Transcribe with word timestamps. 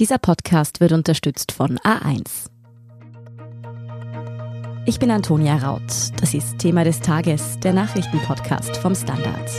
Dieser 0.00 0.16
Podcast 0.16 0.80
wird 0.80 0.92
unterstützt 0.92 1.52
von 1.52 1.76
A1. 1.80 2.46
Ich 4.86 4.98
bin 4.98 5.10
Antonia 5.10 5.58
Raut. 5.58 5.82
Das 6.18 6.32
ist 6.32 6.56
Thema 6.56 6.84
des 6.84 7.00
Tages, 7.00 7.60
der 7.60 7.74
Nachrichtenpodcast 7.74 8.78
vom 8.78 8.94
Standard. 8.94 9.50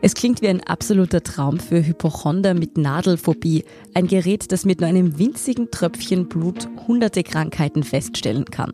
Es 0.00 0.14
klingt 0.14 0.40
wie 0.40 0.46
ein 0.46 0.62
absoluter 0.62 1.24
Traum 1.24 1.58
für 1.58 1.84
Hypochonder 1.84 2.54
mit 2.54 2.78
Nadelphobie. 2.78 3.64
Ein 3.92 4.06
Gerät, 4.06 4.52
das 4.52 4.64
mit 4.64 4.80
nur 4.80 4.88
einem 4.88 5.18
winzigen 5.18 5.72
Tröpfchen 5.72 6.28
Blut 6.28 6.68
hunderte 6.86 7.24
Krankheiten 7.24 7.82
feststellen 7.82 8.44
kann. 8.44 8.72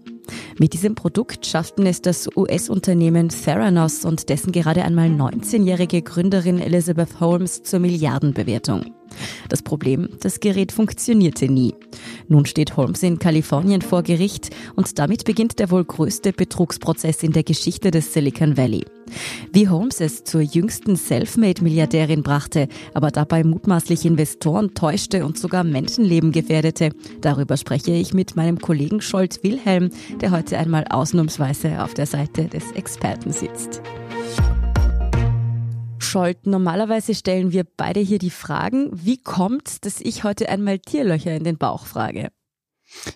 Mit 0.59 0.75
diesem 0.75 0.95
Produkt 0.95 1.47
schafften 1.47 1.87
es 1.87 2.03
das 2.03 2.29
US-Unternehmen 2.37 3.29
Theranos 3.29 4.05
und 4.05 4.29
dessen 4.29 4.53
gerade 4.53 4.85
einmal 4.85 5.09
19-jährige 5.09 6.03
Gründerin 6.03 6.59
Elizabeth 6.59 7.21
Holmes 7.21 7.63
zur 7.63 7.81
Milliardenbewertung. 7.81 8.95
Das 9.49 9.63
Problem, 9.63 10.09
das 10.21 10.41
Gerät 10.41 10.73
funktionierte 10.73 11.49
nie. 11.49 11.75
Nun 12.29 12.47
steht 12.47 12.77
Holmes 12.77 13.03
in 13.03 13.19
Kalifornien 13.19 13.83
vor 13.83 14.03
Gericht 14.03 14.51
und 14.77 14.99
damit 14.99 15.25
beginnt 15.25 15.59
der 15.59 15.71
wohl 15.71 15.85
größte 15.85 16.33
Betrugsprozess 16.33 17.23
in 17.23 17.33
der 17.33 17.43
Geschichte 17.43 17.91
des 17.91 18.13
Silicon 18.13 18.57
Valley. 18.57 18.85
Wie 19.53 19.69
Holmes 19.69 20.01
es 20.01 20.25
zur 20.25 20.41
jüngsten 20.41 20.97
Selfmade-Milliardärin 20.97 22.23
brachte, 22.23 22.69
aber 22.95 23.11
dabei 23.11 23.45
mutmaßlich 23.45 24.05
Investoren 24.07 24.75
täuschte 24.75 25.27
und 25.27 25.39
sogar 25.39 25.65
Menschenleben 25.65 26.33
gefährdete, 26.33 26.91
darüber 27.21 27.57
spreche 27.57 27.93
ich 27.93 28.15
mit 28.15 28.37
meinem 28.37 28.59
Kollegen 28.59 29.01
Scholz 29.01 29.43
Wilhelm, 29.43 29.91
der 30.21 30.31
heute 30.31 30.59
einmal 30.59 30.87
ausnahmsweise 30.89 31.83
auf 31.83 31.95
der 31.95 32.07
Seite 32.07 32.47
des 32.47 32.73
Experten 32.73 33.33
sitzt. 33.33 33.83
Scholt, 36.13 36.47
normalerweise 36.47 37.15
stellen 37.15 37.53
wir 37.53 37.65
beide 37.65 38.01
hier 38.01 38.19
die 38.19 38.29
Fragen, 38.29 38.91
wie 38.93 39.17
kommt, 39.17 39.87
dass 39.87 39.99
ich 39.99 40.25
heute 40.25 40.47
einmal 40.51 40.79
Tierlöcher 40.79 41.35
in 41.35 41.43
den 41.43 41.57
Bauch 41.57 41.87
frage? 41.87 42.29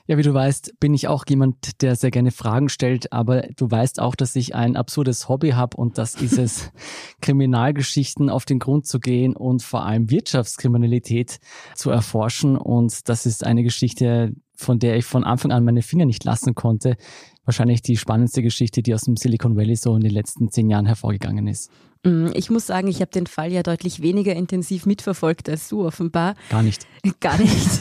Ja, 0.07 0.17
wie 0.17 0.23
du 0.23 0.33
weißt, 0.33 0.81
bin 0.81 0.95
ich 0.95 1.07
auch 1.07 1.27
jemand, 1.29 1.83
der 1.83 1.97
sehr 1.97 2.11
gerne 2.11 2.31
Fragen 2.31 2.71
stellt, 2.71 3.13
aber 3.13 3.43
du 3.55 3.71
weißt 3.71 4.01
auch, 4.01 4.15
dass 4.15 4.35
ich 4.35 4.55
ein 4.55 4.77
absurdes 4.77 5.29
Hobby 5.29 5.51
habe 5.51 5.77
und 5.77 5.99
das 5.99 6.15
ist 6.15 6.39
es, 6.39 6.73
Kriminalgeschichten 7.21 8.31
auf 8.31 8.47
den 8.47 8.61
Grund 8.61 8.87
zu 8.87 8.99
gehen 8.99 9.37
und 9.37 9.63
vor 9.63 9.85
allem 9.85 10.09
Wirtschaftskriminalität 10.09 11.39
zu 11.75 11.91
erforschen. 11.91 12.57
Und 12.57 13.11
das 13.11 13.27
ist 13.27 13.45
eine 13.45 13.63
Geschichte, 13.63 14.33
von 14.55 14.79
der 14.79 14.97
ich 14.97 15.05
von 15.05 15.23
Anfang 15.23 15.53
an 15.53 15.67
meine 15.67 15.83
Finger 15.83 16.07
nicht 16.07 16.25
lassen 16.25 16.55
konnte. 16.55 16.97
Wahrscheinlich 17.45 17.83
die 17.83 17.99
spannendste 17.99 18.43
Geschichte, 18.43 18.83
die 18.83 18.95
aus 18.95 19.03
dem 19.03 19.17
Silicon 19.17 19.55
Valley 19.55 19.77
so 19.77 19.95
in 19.95 20.01
den 20.01 20.13
letzten 20.13 20.51
zehn 20.51 20.71
Jahren 20.71 20.87
hervorgegangen 20.87 21.47
ist. 21.47 21.71
Mm, 22.07 22.31
ich 22.35 22.51
muss 22.51 22.67
sagen, 22.67 22.87
ich 22.87 23.01
habe 23.01 23.11
den 23.11 23.27
Fall 23.27 23.53
ja 23.53 23.63
deutlich 23.63 24.01
weniger 24.01 24.35
intensiv 24.35 24.87
mitverfolgt 24.87 25.49
als 25.49 25.69
du 25.69 25.85
offenbar. 25.85 26.37
Gar 26.51 26.63
nicht. 26.63 26.87
Gar 27.21 27.39
nicht. 27.39 27.55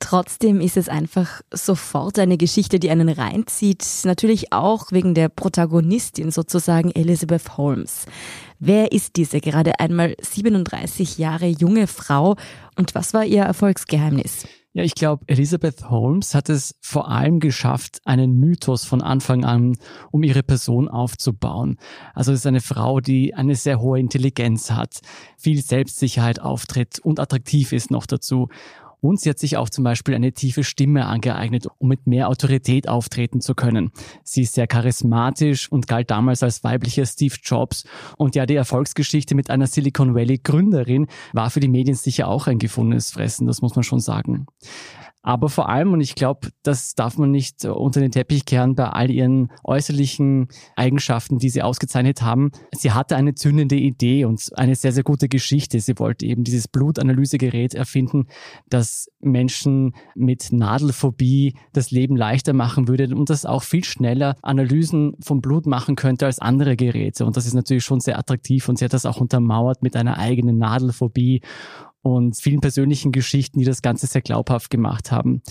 Trotzdem 0.00 0.62
ist 0.62 0.78
es 0.78 0.88
einfach 0.88 1.42
sofort 1.52 2.18
eine 2.18 2.38
Geschichte, 2.38 2.78
die 2.78 2.88
einen 2.88 3.10
reinzieht. 3.10 3.84
Natürlich 4.04 4.54
auch 4.54 4.90
wegen 4.90 5.12
der 5.12 5.28
Protagonistin 5.28 6.30
sozusagen 6.30 6.90
Elizabeth 6.92 7.58
Holmes. 7.58 8.06
Wer 8.58 8.92
ist 8.92 9.16
diese 9.16 9.40
gerade 9.40 9.78
einmal 9.80 10.16
37 10.18 11.18
Jahre 11.18 11.46
junge 11.46 11.86
Frau 11.86 12.36
und 12.76 12.94
was 12.94 13.12
war 13.12 13.26
ihr 13.26 13.42
Erfolgsgeheimnis? 13.42 14.46
Ja, 14.78 14.84
ich 14.84 14.94
glaube, 14.94 15.24
Elizabeth 15.26 15.90
Holmes 15.90 16.36
hat 16.36 16.48
es 16.48 16.76
vor 16.80 17.10
allem 17.10 17.40
geschafft, 17.40 17.98
einen 18.04 18.38
Mythos 18.38 18.84
von 18.84 19.02
Anfang 19.02 19.44
an 19.44 19.76
um 20.12 20.22
ihre 20.22 20.44
Person 20.44 20.86
aufzubauen. 20.86 21.78
Also 22.14 22.30
es 22.30 22.38
ist 22.38 22.46
eine 22.46 22.60
Frau, 22.60 23.00
die 23.00 23.34
eine 23.34 23.56
sehr 23.56 23.80
hohe 23.80 23.98
Intelligenz 23.98 24.70
hat, 24.70 25.00
viel 25.36 25.62
Selbstsicherheit 25.62 26.40
auftritt 26.40 27.00
und 27.00 27.18
attraktiv 27.18 27.72
ist 27.72 27.90
noch 27.90 28.06
dazu. 28.06 28.50
Und 29.00 29.20
sie 29.20 29.30
hat 29.30 29.38
sich 29.38 29.56
auch 29.56 29.68
zum 29.68 29.84
Beispiel 29.84 30.14
eine 30.14 30.32
tiefe 30.32 30.64
Stimme 30.64 31.06
angeeignet, 31.06 31.66
um 31.78 31.88
mit 31.88 32.06
mehr 32.06 32.28
Autorität 32.28 32.88
auftreten 32.88 33.40
zu 33.40 33.54
können. 33.54 33.90
Sie 34.24 34.42
ist 34.42 34.54
sehr 34.54 34.66
charismatisch 34.66 35.70
und 35.70 35.86
galt 35.86 36.10
damals 36.10 36.42
als 36.42 36.64
weiblicher 36.64 37.06
Steve 37.06 37.34
Jobs. 37.42 37.84
Und 38.16 38.34
ja, 38.34 38.46
die 38.46 38.56
Erfolgsgeschichte 38.56 39.34
mit 39.34 39.50
einer 39.50 39.66
Silicon 39.66 40.14
Valley 40.14 40.38
Gründerin 40.38 41.06
war 41.32 41.50
für 41.50 41.60
die 41.60 41.68
Medien 41.68 41.96
sicher 41.96 42.28
auch 42.28 42.46
ein 42.46 42.58
gefundenes 42.58 43.12
Fressen, 43.12 43.46
das 43.46 43.62
muss 43.62 43.74
man 43.74 43.82
schon 43.84 44.00
sagen. 44.00 44.46
Aber 45.28 45.50
vor 45.50 45.68
allem, 45.68 45.92
und 45.92 46.00
ich 46.00 46.14
glaube, 46.14 46.48
das 46.62 46.94
darf 46.94 47.18
man 47.18 47.30
nicht 47.30 47.66
unter 47.66 48.00
den 48.00 48.12
Teppich 48.12 48.46
kehren 48.46 48.74
bei 48.74 48.88
all 48.88 49.10
ihren 49.10 49.52
äußerlichen 49.62 50.48
Eigenschaften, 50.74 51.36
die 51.36 51.50
sie 51.50 51.60
ausgezeichnet 51.60 52.22
haben, 52.22 52.50
sie 52.72 52.92
hatte 52.92 53.14
eine 53.14 53.34
zündende 53.34 53.76
Idee 53.76 54.24
und 54.24 54.42
eine 54.54 54.74
sehr, 54.74 54.92
sehr 54.92 55.02
gute 55.02 55.28
Geschichte. 55.28 55.80
Sie 55.80 55.98
wollte 55.98 56.24
eben 56.24 56.44
dieses 56.44 56.66
Blutanalysegerät 56.66 57.74
erfinden, 57.74 58.28
das 58.70 59.10
Menschen 59.20 59.94
mit 60.14 60.50
Nadelphobie 60.50 61.58
das 61.74 61.90
Leben 61.90 62.16
leichter 62.16 62.54
machen 62.54 62.88
würde 62.88 63.14
und 63.14 63.28
das 63.28 63.44
auch 63.44 63.64
viel 63.64 63.84
schneller 63.84 64.34
Analysen 64.40 65.14
vom 65.20 65.42
Blut 65.42 65.66
machen 65.66 65.94
könnte 65.94 66.24
als 66.24 66.38
andere 66.38 66.74
Geräte. 66.74 67.26
Und 67.26 67.36
das 67.36 67.44
ist 67.44 67.52
natürlich 67.52 67.84
schon 67.84 68.00
sehr 68.00 68.18
attraktiv 68.18 68.66
und 68.66 68.78
sie 68.78 68.86
hat 68.86 68.94
das 68.94 69.04
auch 69.04 69.20
untermauert 69.20 69.82
mit 69.82 69.94
einer 69.94 70.16
eigenen 70.16 70.56
Nadelphobie 70.56 71.42
und 72.02 72.36
vielen 72.36 72.60
persönlichen 72.60 73.12
Geschichten, 73.12 73.58
die 73.58 73.64
das 73.64 73.82
Ganze 73.82 74.06
sehr 74.06 74.22
glaubhaft 74.22 74.70
gemacht 74.70 75.12
haben. 75.12 75.42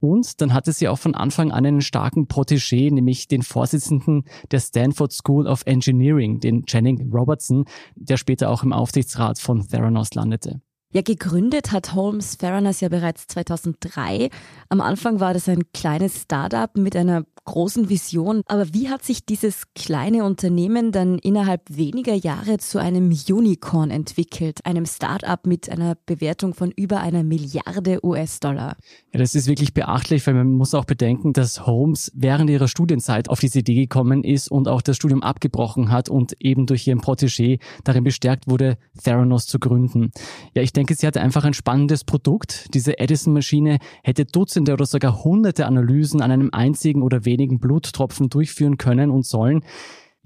Und 0.00 0.42
dann 0.42 0.52
hatte 0.52 0.72
sie 0.72 0.88
auch 0.88 0.98
von 0.98 1.14
Anfang 1.14 1.50
an 1.50 1.64
einen 1.64 1.80
starken 1.80 2.26
Protégé, 2.26 2.92
nämlich 2.92 3.26
den 3.26 3.42
Vorsitzenden 3.42 4.24
der 4.50 4.60
Stanford 4.60 5.12
School 5.12 5.46
of 5.46 5.62
Engineering, 5.64 6.40
den 6.40 6.66
Channing 6.66 7.10
Robertson, 7.10 7.64
der 7.94 8.18
später 8.18 8.50
auch 8.50 8.62
im 8.62 8.74
Aufsichtsrat 8.74 9.38
von 9.38 9.66
Theranos 9.66 10.12
landete. 10.14 10.60
Ja, 10.94 11.02
gegründet 11.02 11.72
hat 11.72 11.92
Holmes 11.96 12.38
Theranos 12.38 12.80
ja 12.80 12.88
bereits 12.88 13.26
2003. 13.26 14.30
Am 14.68 14.80
Anfang 14.80 15.18
war 15.18 15.34
das 15.34 15.48
ein 15.48 15.64
kleines 15.72 16.22
Startup 16.22 16.70
mit 16.76 16.94
einer 16.94 17.24
großen 17.44 17.88
Vision. 17.88 18.42
Aber 18.46 18.72
wie 18.72 18.88
hat 18.88 19.04
sich 19.04 19.24
dieses 19.24 19.64
kleine 19.74 20.24
Unternehmen 20.24 20.92
dann 20.92 21.18
innerhalb 21.18 21.62
weniger 21.68 22.14
Jahre 22.14 22.58
zu 22.58 22.78
einem 22.78 23.14
Unicorn 23.28 23.90
entwickelt, 23.90 24.64
einem 24.64 24.86
Start-up 24.86 25.46
mit 25.46 25.68
einer 25.68 25.96
Bewertung 26.06 26.54
von 26.54 26.70
über 26.70 27.00
einer 27.00 27.22
Milliarde 27.22 28.04
US-Dollar? 28.04 28.76
Ja, 29.12 29.18
das 29.18 29.34
ist 29.34 29.46
wirklich 29.46 29.74
beachtlich, 29.74 30.26
weil 30.26 30.34
man 30.34 30.52
muss 30.52 30.74
auch 30.74 30.84
bedenken, 30.84 31.32
dass 31.32 31.66
Holmes 31.66 32.10
während 32.14 32.50
ihrer 32.50 32.68
Studienzeit 32.68 33.28
auf 33.28 33.40
diese 33.40 33.60
Idee 33.60 33.74
gekommen 33.74 34.24
ist 34.24 34.50
und 34.50 34.68
auch 34.68 34.82
das 34.82 34.96
Studium 34.96 35.22
abgebrochen 35.22 35.90
hat 35.90 36.08
und 36.08 36.34
eben 36.40 36.66
durch 36.66 36.86
ihren 36.86 37.00
Protégé 37.00 37.60
darin 37.84 38.04
bestärkt 38.04 38.48
wurde, 38.48 38.78
Theranos 39.02 39.46
zu 39.46 39.58
gründen. 39.58 40.12
Ja, 40.54 40.62
ich 40.62 40.72
denke, 40.72 40.83
sie 40.90 41.06
hatte 41.06 41.20
einfach 41.20 41.44
ein 41.44 41.54
spannendes 41.54 42.04
Produkt. 42.04 42.74
Diese 42.74 42.98
Edison-Maschine 42.98 43.78
hätte 44.02 44.24
Dutzende 44.24 44.72
oder 44.72 44.86
sogar 44.86 45.24
Hunderte 45.24 45.66
Analysen 45.66 46.20
an 46.20 46.30
einem 46.30 46.50
einzigen 46.52 47.02
oder 47.02 47.24
wenigen 47.24 47.58
Bluttropfen 47.58 48.28
durchführen 48.28 48.76
können 48.76 49.10
und 49.10 49.24
sollen. 49.24 49.64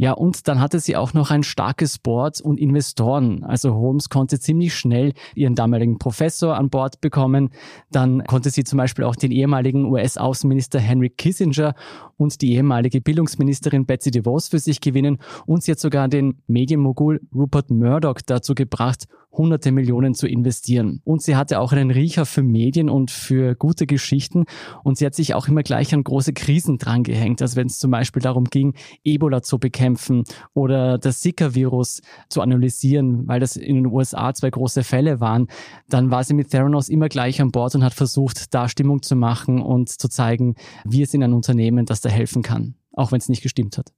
Ja, 0.00 0.12
und 0.12 0.46
dann 0.46 0.60
hatte 0.60 0.78
sie 0.78 0.94
auch 0.94 1.12
noch 1.12 1.32
ein 1.32 1.42
starkes 1.42 1.98
Board 1.98 2.40
und 2.40 2.60
Investoren. 2.60 3.42
Also 3.42 3.74
Holmes 3.74 4.08
konnte 4.08 4.38
ziemlich 4.38 4.76
schnell 4.76 5.12
ihren 5.34 5.56
damaligen 5.56 5.98
Professor 5.98 6.56
an 6.56 6.70
Bord 6.70 7.00
bekommen. 7.00 7.50
Dann 7.90 8.22
konnte 8.24 8.50
sie 8.50 8.62
zum 8.62 8.76
Beispiel 8.76 9.04
auch 9.04 9.16
den 9.16 9.32
ehemaligen 9.32 9.86
US-Außenminister 9.86 10.78
Henry 10.78 11.10
Kissinger 11.10 11.74
und 12.18 12.42
die 12.42 12.52
ehemalige 12.52 13.00
Bildungsministerin 13.00 13.86
Betsy 13.86 14.10
DeVos 14.10 14.48
für 14.48 14.58
sich 14.58 14.82
gewinnen. 14.82 15.18
Und 15.46 15.62
sie 15.62 15.72
hat 15.72 15.78
sogar 15.78 16.08
den 16.08 16.42
Medienmogul 16.46 17.20
Rupert 17.34 17.70
Murdoch 17.70 18.20
dazu 18.26 18.54
gebracht, 18.54 19.06
hunderte 19.38 19.72
Millionen 19.72 20.14
zu 20.14 20.26
investieren. 20.26 21.00
Und 21.04 21.22
sie 21.22 21.36
hatte 21.36 21.60
auch 21.60 21.72
einen 21.72 21.90
Riecher 21.90 22.26
für 22.26 22.42
Medien 22.42 22.90
und 22.90 23.10
für 23.10 23.54
gute 23.54 23.86
Geschichten. 23.86 24.44
Und 24.82 24.98
sie 24.98 25.06
hat 25.06 25.14
sich 25.14 25.34
auch 25.34 25.48
immer 25.48 25.62
gleich 25.62 25.94
an 25.94 26.02
große 26.02 26.32
Krisen 26.32 26.78
drangehängt. 26.78 27.40
Also 27.40 27.56
wenn 27.56 27.68
es 27.68 27.78
zum 27.78 27.90
Beispiel 27.90 28.20
darum 28.20 28.44
ging, 28.44 28.74
Ebola 29.04 29.42
zu 29.42 29.58
bekämpfen 29.58 30.24
oder 30.54 30.98
das 30.98 31.20
Zika-Virus 31.20 32.02
zu 32.28 32.40
analysieren, 32.40 33.28
weil 33.28 33.38
das 33.38 33.56
in 33.56 33.76
den 33.76 33.86
USA 33.86 34.34
zwei 34.34 34.50
große 34.50 34.82
Fälle 34.82 35.20
waren, 35.20 35.46
dann 35.88 36.10
war 36.10 36.24
sie 36.24 36.34
mit 36.34 36.50
Theranos 36.50 36.88
immer 36.88 37.08
gleich 37.08 37.40
an 37.40 37.52
Bord 37.52 37.74
und 37.74 37.84
hat 37.84 37.94
versucht, 37.94 38.54
da 38.54 38.68
Stimmung 38.68 39.02
zu 39.02 39.14
machen 39.14 39.62
und 39.62 39.88
zu 39.88 40.08
zeigen, 40.08 40.56
wir 40.84 41.06
sind 41.06 41.22
ein 41.22 41.32
Unternehmen, 41.32 41.86
das 41.86 42.00
da 42.00 42.07
helfen 42.10 42.42
kann, 42.42 42.74
auch 42.92 43.12
wenn 43.12 43.18
es 43.18 43.28
nicht 43.28 43.42
gestimmt 43.42 43.78
hat. 43.78 43.92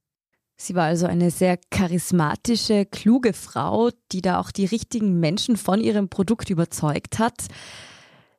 Sie 0.57 0.75
war 0.75 0.85
also 0.85 1.07
eine 1.07 1.31
sehr 1.31 1.57
charismatische, 1.71 2.85
kluge 2.85 3.33
Frau, 3.33 3.89
die 4.11 4.21
da 4.21 4.39
auch 4.39 4.51
die 4.51 4.65
richtigen 4.65 5.19
Menschen 5.19 5.57
von 5.57 5.81
ihrem 5.81 6.07
Produkt 6.07 6.51
überzeugt 6.51 7.17
hat. 7.17 7.47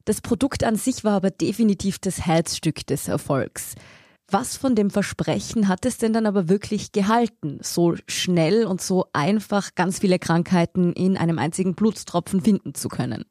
Das 0.04 0.20
Produkt 0.20 0.62
an 0.62 0.76
sich 0.76 1.02
war 1.02 1.14
aber 1.14 1.30
definitiv 1.30 1.98
das 1.98 2.24
Herzstück 2.24 2.86
des 2.86 3.08
Erfolgs. 3.08 3.74
Was 4.30 4.56
von 4.56 4.74
dem 4.74 4.90
Versprechen 4.90 5.68
hat 5.68 5.84
es 5.84 5.98
denn 5.98 6.12
dann 6.12 6.26
aber 6.26 6.48
wirklich 6.48 6.92
gehalten, 6.92 7.58
so 7.60 7.96
schnell 8.06 8.66
und 8.66 8.80
so 8.80 9.06
einfach 9.12 9.74
ganz 9.74 9.98
viele 9.98 10.18
Krankheiten 10.18 10.92
in 10.92 11.16
einem 11.16 11.38
einzigen 11.38 11.74
Blutstropfen 11.74 12.40
finden 12.40 12.74
zu 12.74 12.88
können? 12.88 13.24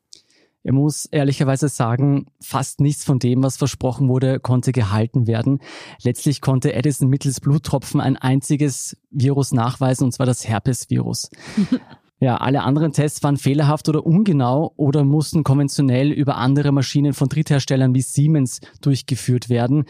Er 0.63 0.73
muss 0.73 1.05
ehrlicherweise 1.05 1.69
sagen, 1.69 2.27
fast 2.39 2.81
nichts 2.81 3.03
von 3.03 3.17
dem, 3.17 3.43
was 3.43 3.57
versprochen 3.57 4.09
wurde, 4.09 4.39
konnte 4.39 4.71
gehalten 4.71 5.25
werden. 5.25 5.59
Letztlich 6.03 6.41
konnte 6.41 6.73
Edison 6.73 7.09
mittels 7.09 7.39
Bluttropfen 7.39 7.99
ein 7.99 8.15
einziges 8.17 8.97
Virus 9.09 9.53
nachweisen, 9.53 10.05
und 10.05 10.11
zwar 10.11 10.25
das 10.25 10.47
Herpesvirus. 10.47 11.29
Ja, 12.23 12.37
alle 12.37 12.61
anderen 12.61 12.93
Tests 12.93 13.23
waren 13.23 13.35
fehlerhaft 13.35 13.89
oder 13.89 14.05
ungenau 14.05 14.73
oder 14.77 15.03
mussten 15.03 15.43
konventionell 15.43 16.11
über 16.11 16.37
andere 16.37 16.71
Maschinen 16.71 17.13
von 17.13 17.29
Drittherstellern 17.29 17.95
wie 17.95 18.03
Siemens 18.03 18.59
durchgeführt 18.79 19.49
werden. 19.49 19.85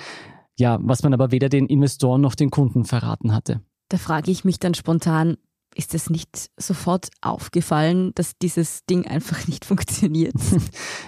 Ja, 0.57 0.79
was 0.81 1.03
man 1.03 1.13
aber 1.13 1.31
weder 1.31 1.49
den 1.49 1.65
Investoren 1.65 2.21
noch 2.21 2.35
den 2.35 2.49
Kunden 2.49 2.85
verraten 2.85 3.33
hatte. 3.33 3.59
Da 3.89 3.97
frage 3.97 4.31
ich 4.31 4.45
mich 4.45 4.59
dann 4.59 4.75
spontan, 4.75 5.35
ist 5.75 5.93
es 5.93 6.09
nicht 6.09 6.49
sofort 6.57 7.09
aufgefallen, 7.21 8.11
dass 8.15 8.37
dieses 8.37 8.85
Ding 8.85 9.07
einfach 9.07 9.47
nicht 9.47 9.65
funktioniert? 9.65 10.35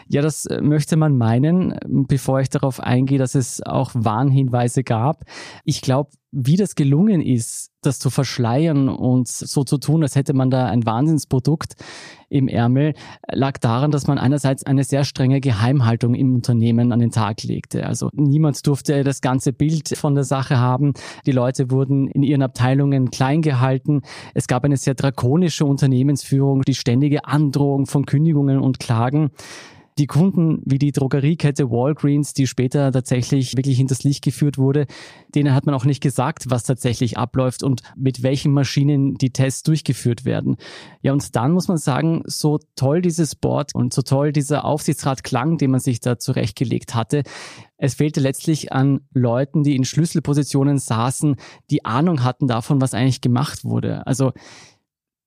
Ja, 0.07 0.21
das 0.21 0.45
äh, 0.45 0.61
möchte 0.61 0.95
man 0.95 1.17
meinen, 1.17 1.75
bevor 2.07 2.39
ich 2.39 2.49
darauf 2.49 2.79
eingehe, 2.79 3.17
dass 3.17 3.35
es 3.35 3.61
auch 3.63 3.91
Warnhinweise 3.93 4.83
gab. 4.83 5.23
Ich 5.63 5.81
glaube, 5.81 6.11
wie 6.35 6.55
das 6.55 6.73
gelungen 6.73 7.21
ist, 7.21 7.69
das 7.83 7.99
zu 7.99 8.09
verschleiern 8.09 8.89
und 8.89 9.27
so 9.27 9.63
zu 9.63 9.77
tun, 9.77 10.01
als 10.01 10.15
hätte 10.15 10.33
man 10.33 10.49
da 10.49 10.65
ein 10.65 10.85
Wahnsinnsprodukt 10.85 11.75
im 12.29 12.47
Ärmel, 12.47 12.95
lag 13.31 13.59
daran, 13.59 13.91
dass 13.91 14.07
man 14.07 14.17
einerseits 14.17 14.65
eine 14.65 14.83
sehr 14.83 15.03
strenge 15.03 15.41
Geheimhaltung 15.41 16.15
im 16.15 16.33
Unternehmen 16.33 16.91
an 16.91 16.99
den 16.99 17.11
Tag 17.11 17.43
legte. 17.43 17.85
Also 17.85 18.09
niemand 18.13 18.65
durfte 18.65 19.03
das 19.03 19.21
ganze 19.21 19.53
Bild 19.53 19.95
von 19.95 20.15
der 20.15 20.23
Sache 20.23 20.57
haben. 20.57 20.93
Die 21.27 21.31
Leute 21.31 21.69
wurden 21.69 22.07
in 22.07 22.23
ihren 22.23 22.41
Abteilungen 22.41 23.11
klein 23.11 23.43
gehalten. 23.43 24.01
Es 24.33 24.47
gab 24.47 24.63
eine 24.63 24.77
sehr 24.77 24.95
drakonische 24.95 25.65
Unternehmensführung, 25.65 26.63
die 26.63 26.73
ständige 26.73 27.25
Androhung 27.25 27.85
von 27.85 28.07
Kündigungen 28.07 28.59
und 28.59 28.79
Klagen. 28.79 29.29
Die 29.97 30.07
Kunden 30.07 30.61
wie 30.65 30.79
die 30.79 30.91
Drogeriekette 30.91 31.69
Walgreens, 31.69 32.33
die 32.33 32.47
später 32.47 32.91
tatsächlich 32.91 33.55
wirklich 33.55 33.77
hinters 33.77 34.03
Licht 34.03 34.23
geführt 34.23 34.57
wurde, 34.57 34.87
denen 35.35 35.53
hat 35.53 35.65
man 35.65 35.75
auch 35.75 35.85
nicht 35.85 36.01
gesagt, 36.01 36.49
was 36.49 36.63
tatsächlich 36.63 37.17
abläuft 37.17 37.63
und 37.63 37.81
mit 37.95 38.23
welchen 38.23 38.53
Maschinen 38.53 39.15
die 39.15 39.31
Tests 39.31 39.63
durchgeführt 39.63 40.25
werden. 40.25 40.57
Ja, 41.01 41.13
und 41.13 41.35
dann 41.35 41.51
muss 41.51 41.67
man 41.67 41.77
sagen, 41.77 42.23
so 42.25 42.59
toll 42.75 43.01
dieses 43.01 43.35
Board 43.35 43.75
und 43.75 43.93
so 43.93 44.01
toll 44.01 44.31
dieser 44.31 44.65
Aufsichtsrat 44.65 45.23
klang, 45.23 45.57
den 45.57 45.71
man 45.71 45.79
sich 45.79 45.99
da 45.99 46.17
zurechtgelegt 46.17 46.95
hatte, 46.95 47.23
es 47.83 47.95
fehlte 47.95 48.21
letztlich 48.21 48.71
an 48.71 49.01
Leuten, 49.13 49.63
die 49.63 49.75
in 49.75 49.83
Schlüsselpositionen 49.83 50.77
saßen, 50.77 51.35
die 51.69 51.83
Ahnung 51.83 52.23
hatten 52.23 52.47
davon, 52.47 52.79
was 52.79 52.93
eigentlich 52.93 53.19
gemacht 53.19 53.65
wurde. 53.65 54.07
Also 54.07 54.31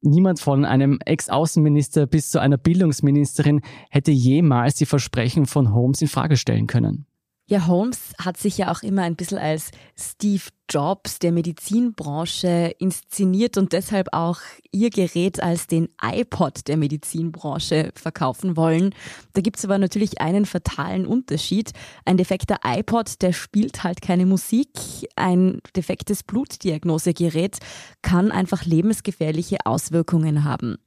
Niemand 0.03 0.41
von 0.41 0.65
einem 0.65 0.99
Ex-Außenminister 1.05 2.07
bis 2.07 2.31
zu 2.31 2.39
einer 2.39 2.59
Bildungsministerin 2.59 3.63
hätte 3.91 4.13
jemals 4.13 4.75
die 4.75 4.87
Versprechen 4.87 5.47
von 5.47 5.73
Holmes 5.73 6.03
in 6.03 6.09
Frage 6.09 6.37
stellen 6.37 6.67
können. 6.67 7.06
Ja, 7.49 7.69
Holmes 7.69 8.13
hat 8.19 8.39
sich 8.39 8.59
ja 8.59 8.73
auch 8.73 8.83
immer 8.83 9.03
ein 9.03 9.15
bisschen 9.15 9.39
als 9.39 9.71
Steve 9.97 10.43
Jobs 10.69 11.21
der 11.21 11.31
Medizinbranche 11.31 12.75
inszeniert 12.81 13.57
und 13.57 13.73
deshalb 13.73 14.09
auch 14.11 14.41
ihr 14.73 14.91
Gerät 14.91 15.41
als 15.41 15.69
den 15.69 15.89
iPod 16.03 16.67
der 16.67 16.77
Medizinbranche 16.77 17.93
verkaufen 17.95 18.57
wollen. 18.57 18.97
Da 19.35 19.43
gibt's 19.43 19.65
aber 19.65 19.79
natürlich 19.79 20.21
einen 20.21 20.45
fatalen 20.45 21.07
Unterschied. 21.07 21.71
Ein 22.05 22.17
defekter 22.17 22.59
iPod, 22.65 23.23
der 23.23 23.33
spielt 23.33 23.85
halt 23.85 24.03
keine 24.03 24.27
Musik. 24.27 24.71
Ein 25.15 25.61
defektes 25.77 26.25
Blutdiagnosegerät 26.25 27.59
kann 28.03 28.33
einfach 28.33 28.65
lebensgefährliche 28.65 29.59
Auswirkungen 29.65 30.43
haben. 30.43 30.79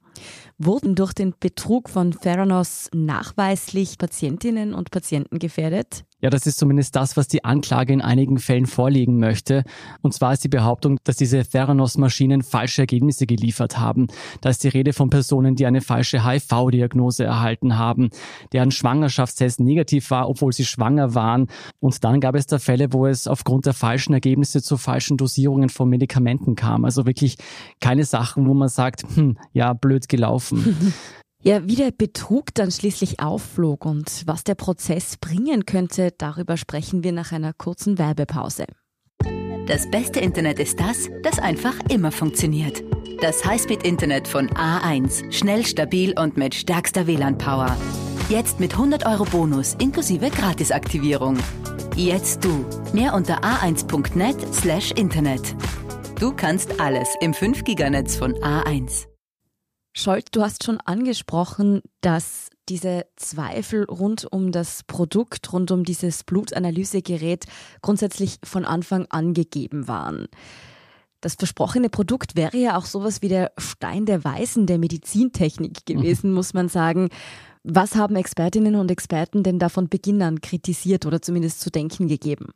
Wurden 0.58 0.94
durch 0.94 1.14
den 1.14 1.32
Betrug 1.40 1.88
von 1.88 2.10
Theranos 2.10 2.90
nachweislich 2.92 3.96
Patientinnen 3.96 4.74
und 4.74 4.90
Patienten 4.90 5.38
gefährdet? 5.38 6.04
Ja, 6.20 6.30
das 6.30 6.46
ist 6.46 6.58
zumindest 6.58 6.96
das, 6.96 7.16
was 7.16 7.28
die 7.28 7.44
Anklage 7.44 7.92
in 7.92 8.02
einigen 8.02 8.38
Fällen 8.38 8.66
vorlegen 8.66 9.18
möchte. 9.18 9.64
Und 10.02 10.12
zwar 10.12 10.32
ist 10.32 10.44
die 10.44 10.48
Behauptung, 10.48 10.98
dass 11.04 11.16
diese 11.16 11.42
Theranos-Maschinen 11.44 12.42
falsche 12.42 12.82
Ergebnisse 12.82 13.26
geliefert 13.26 13.78
haben. 13.78 14.08
Da 14.40 14.50
ist 14.50 14.62
die 14.64 14.68
Rede 14.68 14.92
von 14.92 15.10
Personen, 15.10 15.54
die 15.54 15.66
eine 15.66 15.80
falsche 15.80 16.24
HIV-Diagnose 16.24 17.24
erhalten 17.24 17.78
haben, 17.78 18.10
deren 18.52 18.70
Schwangerschaftstest 18.70 19.60
negativ 19.60 20.10
war, 20.10 20.28
obwohl 20.28 20.52
sie 20.52 20.64
schwanger 20.64 21.14
waren. 21.14 21.48
Und 21.80 22.04
dann 22.04 22.20
gab 22.20 22.34
es 22.34 22.46
da 22.46 22.58
Fälle, 22.58 22.92
wo 22.92 23.06
es 23.06 23.26
aufgrund 23.26 23.66
der 23.66 23.74
falschen 23.74 24.12
Ergebnisse 24.12 24.62
zu 24.62 24.76
falschen 24.76 25.16
Dosierungen 25.16 25.70
von 25.70 25.88
Medikamenten 25.88 26.54
kam. 26.54 26.84
Also 26.84 27.06
wirklich 27.06 27.36
keine 27.80 28.04
Sachen, 28.04 28.46
wo 28.46 28.54
man 28.54 28.68
sagt, 28.68 29.04
hm, 29.14 29.38
ja, 29.52 29.72
blöd 29.72 30.08
gelaufen. 30.08 30.92
Ja, 31.42 31.66
wie 31.66 31.76
der 31.76 31.90
Betrug 31.90 32.54
dann 32.54 32.70
schließlich 32.70 33.20
aufflog 33.20 33.86
und 33.86 34.24
was 34.26 34.44
der 34.44 34.54
Prozess 34.54 35.16
bringen 35.16 35.64
könnte, 35.64 36.12
darüber 36.16 36.58
sprechen 36.58 37.02
wir 37.02 37.12
nach 37.12 37.32
einer 37.32 37.54
kurzen 37.54 37.98
Werbepause. 37.98 38.66
Das 39.66 39.90
beste 39.90 40.20
Internet 40.20 40.58
ist 40.58 40.78
das, 40.78 41.08
das 41.22 41.38
einfach 41.38 41.74
immer 41.88 42.12
funktioniert. 42.12 42.82
Das 43.22 43.44
Highspeed-Internet 43.44 44.28
von 44.28 44.50
A1. 44.50 45.32
Schnell, 45.32 45.64
stabil 45.64 46.18
und 46.18 46.36
mit 46.36 46.54
stärkster 46.54 47.06
WLAN-Power. 47.06 47.74
Jetzt 48.28 48.60
mit 48.60 48.72
100 48.72 49.06
Euro 49.06 49.24
Bonus 49.24 49.76
inklusive 49.78 50.28
Gratisaktivierung. 50.30 51.38
Jetzt 51.96 52.44
du. 52.44 52.66
Mehr 52.92 53.14
unter 53.14 53.42
a1.net 53.42 54.54
slash 54.54 54.92
Internet. 54.92 55.54
Du 56.18 56.32
kannst 56.32 56.80
alles 56.80 57.08
im 57.20 57.32
5-Giganetz 57.32 58.16
von 58.16 58.34
A1. 58.34 59.09
Scholt, 59.92 60.28
du 60.36 60.42
hast 60.42 60.64
schon 60.64 60.78
angesprochen, 60.80 61.82
dass 62.00 62.48
diese 62.68 63.06
Zweifel 63.16 63.84
rund 63.84 64.26
um 64.30 64.52
das 64.52 64.84
Produkt, 64.84 65.52
rund 65.52 65.72
um 65.72 65.84
dieses 65.84 66.22
Blutanalysegerät 66.22 67.46
grundsätzlich 67.82 68.38
von 68.44 68.64
Anfang 68.64 69.06
an 69.10 69.34
gegeben 69.34 69.88
waren. 69.88 70.28
Das 71.20 71.34
versprochene 71.34 71.90
Produkt 71.90 72.36
wäre 72.36 72.56
ja 72.56 72.78
auch 72.78 72.86
sowas 72.86 73.20
wie 73.20 73.28
der 73.28 73.52
Stein 73.58 74.06
der 74.06 74.24
Weisen 74.24 74.66
der 74.66 74.78
Medizintechnik 74.78 75.80
mhm. 75.88 75.94
gewesen, 75.94 76.30
mhm. 76.30 76.36
muss 76.36 76.54
man 76.54 76.68
sagen. 76.68 77.08
Was 77.62 77.94
haben 77.94 78.16
Expertinnen 78.16 78.76
und 78.76 78.90
Experten 78.90 79.42
denn 79.42 79.58
da 79.58 79.68
von 79.68 79.88
Beginn 79.88 80.22
an 80.22 80.40
kritisiert 80.40 81.04
oder 81.04 81.20
zumindest 81.20 81.60
zu 81.60 81.70
denken 81.70 82.08
gegeben? 82.08 82.52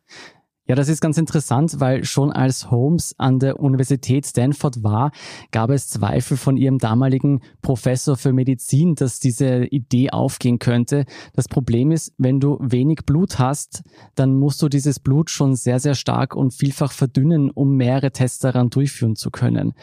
Ja, 0.66 0.75
das 0.75 0.88
ist 0.88 1.02
ganz 1.02 1.19
interessant, 1.19 1.78
weil 1.78 2.05
schon 2.05 2.32
als 2.32 2.70
Holmes 2.70 3.14
an 3.19 3.38
der 3.38 3.61
Universität 3.61 4.25
Stanford 4.25 4.82
war, 4.82 5.12
gab 5.50 5.69
es 5.69 5.88
Zweifel 5.88 6.38
von 6.38 6.56
ihrem 6.56 6.78
damaligen 6.78 7.43
Professor 7.61 8.16
für 8.16 8.32
Medizin, 8.32 8.94
dass 8.94 9.20
diese 9.20 9.66
Idee 9.66 10.08
aufgehen 10.08 10.58
könnte. 10.58 11.05
Das 11.34 11.49
Problem 11.49 11.90
ist, 11.90 12.14
wenn 12.16 12.40
du 12.40 12.56
wenig 12.62 13.00
Blut 13.05 13.38
hast, 13.38 13.82
dann 14.14 14.34
musst 14.38 14.62
du 14.62 14.70
dieses 14.70 15.00
Blut 15.00 15.28
schon 15.28 15.55
sehr, 15.55 15.81
sehr 15.81 15.94
stark 15.94 16.34
und 16.34 16.55
vielfach 16.55 16.93
verdünnen, 16.93 17.50
um 17.50 17.76
mehrere 17.76 18.11
Tests 18.11 18.38
daran 18.38 18.70
durchführen 18.70 19.16
zu 19.16 19.31
können. 19.31 19.75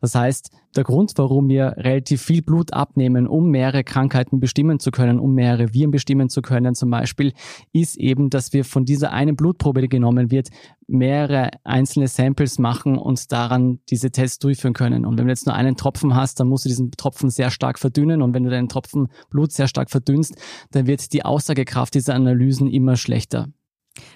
Das 0.00 0.14
heißt, 0.14 0.50
der 0.76 0.84
Grund, 0.84 1.12
warum 1.16 1.48
wir 1.48 1.74
relativ 1.76 2.22
viel 2.22 2.42
Blut 2.42 2.72
abnehmen, 2.72 3.26
um 3.26 3.50
mehrere 3.50 3.82
Krankheiten 3.82 4.38
bestimmen 4.38 4.78
zu 4.78 4.90
können, 4.90 5.18
um 5.18 5.34
mehrere 5.34 5.72
Viren 5.74 5.90
bestimmen 5.90 6.28
zu 6.28 6.40
können 6.40 6.74
zum 6.74 6.90
Beispiel, 6.90 7.32
ist 7.72 7.96
eben, 7.96 8.30
dass 8.30 8.52
wir 8.52 8.64
von 8.64 8.84
dieser 8.84 9.12
einen 9.12 9.34
Blutprobe, 9.34 9.80
die 9.82 9.88
genommen 9.88 10.30
wird, 10.30 10.50
mehrere 10.86 11.50
einzelne 11.64 12.06
Samples 12.06 12.58
machen 12.58 12.96
und 12.96 13.32
daran 13.32 13.80
diese 13.90 14.10
Tests 14.10 14.38
durchführen 14.38 14.74
können. 14.74 15.04
Und 15.04 15.18
wenn 15.18 15.26
du 15.26 15.32
jetzt 15.32 15.46
nur 15.46 15.54
einen 15.54 15.76
Tropfen 15.76 16.14
hast, 16.14 16.38
dann 16.38 16.48
musst 16.48 16.64
du 16.64 16.68
diesen 16.68 16.92
Tropfen 16.92 17.30
sehr 17.30 17.50
stark 17.50 17.78
verdünnen. 17.78 18.22
Und 18.22 18.34
wenn 18.34 18.44
du 18.44 18.50
deinen 18.50 18.68
Tropfen 18.68 19.08
Blut 19.30 19.52
sehr 19.52 19.68
stark 19.68 19.90
verdünnst, 19.90 20.34
dann 20.70 20.86
wird 20.86 21.12
die 21.12 21.24
Aussagekraft 21.24 21.94
dieser 21.94 22.14
Analysen 22.14 22.68
immer 22.68 22.96
schlechter. 22.96 23.48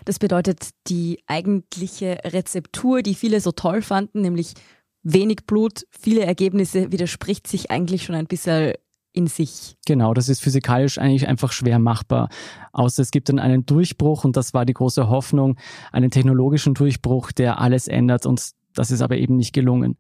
Das 0.05 0.19
bedeutet, 0.19 0.71
die 0.87 1.19
eigentliche 1.27 2.19
Rezeptur, 2.25 3.03
die 3.03 3.15
viele 3.15 3.41
so 3.41 3.51
toll 3.53 3.83
fanden, 3.83 4.21
nämlich 4.21 4.55
wenig 5.02 5.47
Blut, 5.47 5.87
viele 5.90 6.25
Ergebnisse, 6.25 6.92
widerspricht 6.92 7.47
sich 7.47 7.71
eigentlich 7.71 8.04
schon 8.04 8.14
ein 8.14 8.26
bisschen 8.26 8.75
in 9.12 9.26
sich. 9.26 9.76
Genau, 9.87 10.14
das 10.14 10.28
ist 10.28 10.40
physikalisch 10.40 10.99
eigentlich 10.99 11.28
einfach 11.28 11.52
schwer 11.52 11.78
machbar. 11.78 12.28
Außer 12.73 13.02
es 13.02 13.11
gibt 13.11 13.28
dann 13.28 13.38
einen 13.38 13.66
Durchbruch 13.66 14.25
und 14.25 14.37
das 14.37 14.54
war 14.54 14.64
die 14.64 14.73
große 14.73 15.09
Hoffnung, 15.09 15.59
einen 15.92 16.11
technologischen 16.11 16.75
Durchbruch, 16.75 17.32
der 17.32 17.61
alles 17.61 17.88
ändert 17.88 18.25
und 18.25 18.52
das 18.75 18.91
ist 18.91 19.02
aber 19.02 19.17
eben 19.17 19.37
nicht 19.37 19.52
gelungen. 19.52 19.97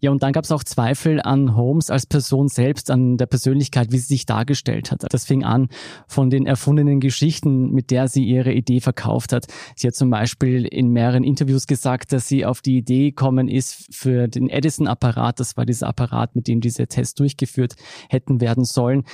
Ja, 0.00 0.10
und 0.10 0.22
dann 0.22 0.32
gab 0.32 0.44
es 0.44 0.52
auch 0.52 0.64
Zweifel 0.64 1.20
an 1.20 1.56
Holmes 1.56 1.90
als 1.90 2.06
Person 2.06 2.48
selbst, 2.48 2.90
an 2.90 3.16
der 3.16 3.26
Persönlichkeit, 3.26 3.92
wie 3.92 3.98
sie 3.98 4.14
sich 4.14 4.26
dargestellt 4.26 4.90
hat. 4.90 5.04
Das 5.10 5.24
fing 5.24 5.44
an 5.44 5.68
von 6.06 6.30
den 6.30 6.46
erfundenen 6.46 7.00
Geschichten, 7.00 7.72
mit 7.72 7.90
der 7.90 8.08
sie 8.08 8.24
ihre 8.24 8.52
Idee 8.52 8.80
verkauft 8.80 9.32
hat. 9.32 9.46
Sie 9.76 9.86
hat 9.86 9.94
zum 9.94 10.10
Beispiel 10.10 10.64
in 10.64 10.88
mehreren 10.88 11.24
Interviews 11.24 11.66
gesagt, 11.66 12.12
dass 12.12 12.28
sie 12.28 12.44
auf 12.44 12.60
die 12.60 12.78
Idee 12.78 13.10
gekommen 13.10 13.48
ist 13.48 13.94
für 13.94 14.28
den 14.28 14.48
Edison-Apparat. 14.48 15.40
Das 15.40 15.56
war 15.56 15.66
dieser 15.66 15.88
Apparat, 15.88 16.36
mit 16.36 16.48
dem 16.48 16.60
diese 16.60 16.86
Tests 16.86 17.14
durchgeführt 17.14 17.74
hätten 18.08 18.40
werden 18.40 18.64
sollen 18.64 19.04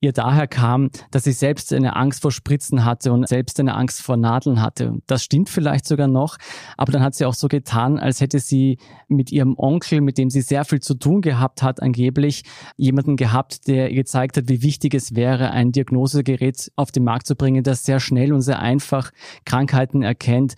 ihr 0.00 0.12
daher 0.12 0.46
kam, 0.46 0.90
dass 1.10 1.24
sie 1.24 1.32
selbst 1.32 1.72
eine 1.72 1.96
Angst 1.96 2.22
vor 2.22 2.30
Spritzen 2.30 2.84
hatte 2.84 3.12
und 3.12 3.26
selbst 3.28 3.58
eine 3.60 3.74
Angst 3.74 4.02
vor 4.02 4.16
Nadeln 4.16 4.60
hatte. 4.60 4.94
Das 5.06 5.22
stimmt 5.22 5.48
vielleicht 5.48 5.86
sogar 5.86 6.08
noch, 6.08 6.36
aber 6.76 6.92
dann 6.92 7.02
hat 7.02 7.14
sie 7.14 7.24
auch 7.24 7.34
so 7.34 7.48
getan, 7.48 7.98
als 7.98 8.20
hätte 8.20 8.38
sie 8.38 8.78
mit 9.08 9.32
ihrem 9.32 9.54
Onkel, 9.56 10.00
mit 10.00 10.18
dem 10.18 10.30
sie 10.30 10.42
sehr 10.42 10.64
viel 10.64 10.80
zu 10.80 10.94
tun 10.94 11.22
gehabt 11.22 11.62
hat, 11.62 11.82
angeblich 11.82 12.42
jemanden 12.76 13.16
gehabt, 13.16 13.66
der 13.68 13.90
ihr 13.90 13.96
gezeigt 13.96 14.36
hat, 14.36 14.48
wie 14.48 14.62
wichtig 14.62 14.94
es 14.94 15.14
wäre, 15.14 15.50
ein 15.50 15.72
Diagnosegerät 15.72 16.70
auf 16.76 16.92
den 16.92 17.04
Markt 17.04 17.26
zu 17.26 17.34
bringen, 17.34 17.62
das 17.62 17.84
sehr 17.84 18.00
schnell 18.00 18.32
und 18.32 18.42
sehr 18.42 18.60
einfach 18.60 19.10
Krankheiten 19.44 20.02
erkennt 20.02 20.54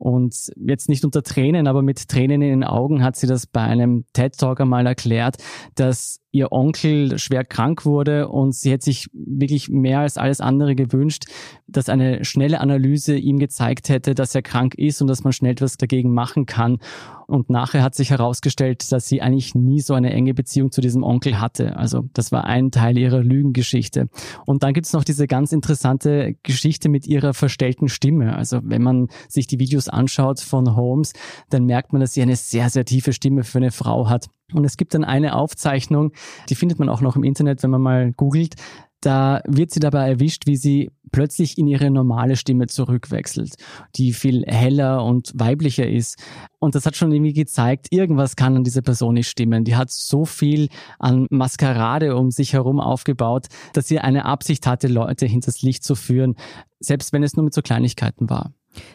und 0.00 0.52
jetzt 0.56 0.88
nicht 0.88 1.04
unter 1.04 1.24
Tränen, 1.24 1.66
aber 1.66 1.82
mit 1.82 2.08
Tränen 2.08 2.40
in 2.40 2.60
den 2.60 2.64
Augen 2.64 3.02
hat 3.02 3.16
sie 3.16 3.26
das 3.26 3.48
bei 3.48 3.62
einem 3.62 4.04
TED-Talk 4.12 4.60
einmal 4.60 4.86
erklärt, 4.86 5.38
dass 5.74 6.20
ihr 6.38 6.52
Onkel 6.52 7.18
schwer 7.18 7.44
krank 7.44 7.84
wurde 7.84 8.28
und 8.28 8.54
sie 8.54 8.70
hätte 8.70 8.84
sich 8.84 9.08
wirklich 9.12 9.68
mehr 9.68 10.00
als 10.00 10.16
alles 10.16 10.40
andere 10.40 10.74
gewünscht, 10.74 11.24
dass 11.66 11.88
eine 11.88 12.24
schnelle 12.24 12.60
Analyse 12.60 13.16
ihm 13.16 13.38
gezeigt 13.38 13.88
hätte, 13.88 14.14
dass 14.14 14.34
er 14.34 14.42
krank 14.42 14.74
ist 14.76 15.02
und 15.02 15.08
dass 15.08 15.24
man 15.24 15.32
schnell 15.32 15.52
etwas 15.52 15.76
dagegen 15.76 16.14
machen 16.14 16.46
kann. 16.46 16.78
Und 17.26 17.50
nachher 17.50 17.82
hat 17.82 17.94
sich 17.94 18.10
herausgestellt, 18.10 18.90
dass 18.90 19.06
sie 19.06 19.20
eigentlich 19.20 19.54
nie 19.54 19.80
so 19.80 19.92
eine 19.92 20.12
enge 20.12 20.32
Beziehung 20.32 20.72
zu 20.72 20.80
diesem 20.80 21.02
Onkel 21.02 21.38
hatte. 21.38 21.76
Also 21.76 22.04
das 22.14 22.32
war 22.32 22.44
ein 22.44 22.70
Teil 22.70 22.96
ihrer 22.96 23.22
Lügengeschichte. 23.22 24.08
Und 24.46 24.62
dann 24.62 24.72
gibt 24.72 24.86
es 24.86 24.94
noch 24.94 25.04
diese 25.04 25.26
ganz 25.26 25.52
interessante 25.52 26.36
Geschichte 26.42 26.88
mit 26.88 27.06
ihrer 27.06 27.34
verstellten 27.34 27.88
Stimme. 27.88 28.34
Also 28.34 28.60
wenn 28.62 28.82
man 28.82 29.08
sich 29.28 29.46
die 29.46 29.58
Videos 29.58 29.88
anschaut 29.88 30.40
von 30.40 30.74
Holmes, 30.74 31.12
dann 31.50 31.64
merkt 31.64 31.92
man, 31.92 32.00
dass 32.00 32.14
sie 32.14 32.22
eine 32.22 32.36
sehr, 32.36 32.70
sehr 32.70 32.86
tiefe 32.86 33.12
Stimme 33.12 33.44
für 33.44 33.58
eine 33.58 33.72
Frau 33.72 34.08
hat. 34.08 34.28
Und 34.52 34.64
es 34.64 34.76
gibt 34.76 34.94
dann 34.94 35.04
eine 35.04 35.36
Aufzeichnung, 35.36 36.12
die 36.48 36.54
findet 36.54 36.78
man 36.78 36.88
auch 36.88 37.00
noch 37.00 37.16
im 37.16 37.24
Internet, 37.24 37.62
wenn 37.62 37.70
man 37.70 37.82
mal 37.82 38.12
googelt. 38.12 38.54
Da 39.00 39.42
wird 39.46 39.70
sie 39.70 39.78
dabei 39.78 40.08
erwischt, 40.08 40.46
wie 40.46 40.56
sie 40.56 40.90
plötzlich 41.12 41.56
in 41.56 41.68
ihre 41.68 41.90
normale 41.90 42.34
Stimme 42.34 42.66
zurückwechselt, 42.66 43.54
die 43.94 44.12
viel 44.12 44.44
heller 44.46 45.04
und 45.04 45.30
weiblicher 45.34 45.88
ist. 45.88 46.20
Und 46.58 46.74
das 46.74 46.84
hat 46.84 46.96
schon 46.96 47.12
irgendwie 47.12 47.32
gezeigt, 47.32 47.88
irgendwas 47.90 48.34
kann 48.34 48.56
an 48.56 48.64
dieser 48.64 48.82
Person 48.82 49.14
nicht 49.14 49.28
stimmen. 49.28 49.62
Die 49.62 49.76
hat 49.76 49.90
so 49.92 50.24
viel 50.24 50.68
an 50.98 51.26
Maskerade 51.30 52.16
um 52.16 52.30
sich 52.30 52.54
herum 52.54 52.80
aufgebaut, 52.80 53.46
dass 53.72 53.86
sie 53.86 54.00
eine 54.00 54.24
Absicht 54.24 54.66
hatte, 54.66 54.88
Leute 54.88 55.26
hinters 55.26 55.62
Licht 55.62 55.84
zu 55.84 55.94
führen, 55.94 56.34
selbst 56.80 57.12
wenn 57.12 57.22
es 57.22 57.36
nur 57.36 57.44
mit 57.44 57.54
so 57.54 57.62
Kleinigkeiten 57.62 58.28
war. 58.28 58.52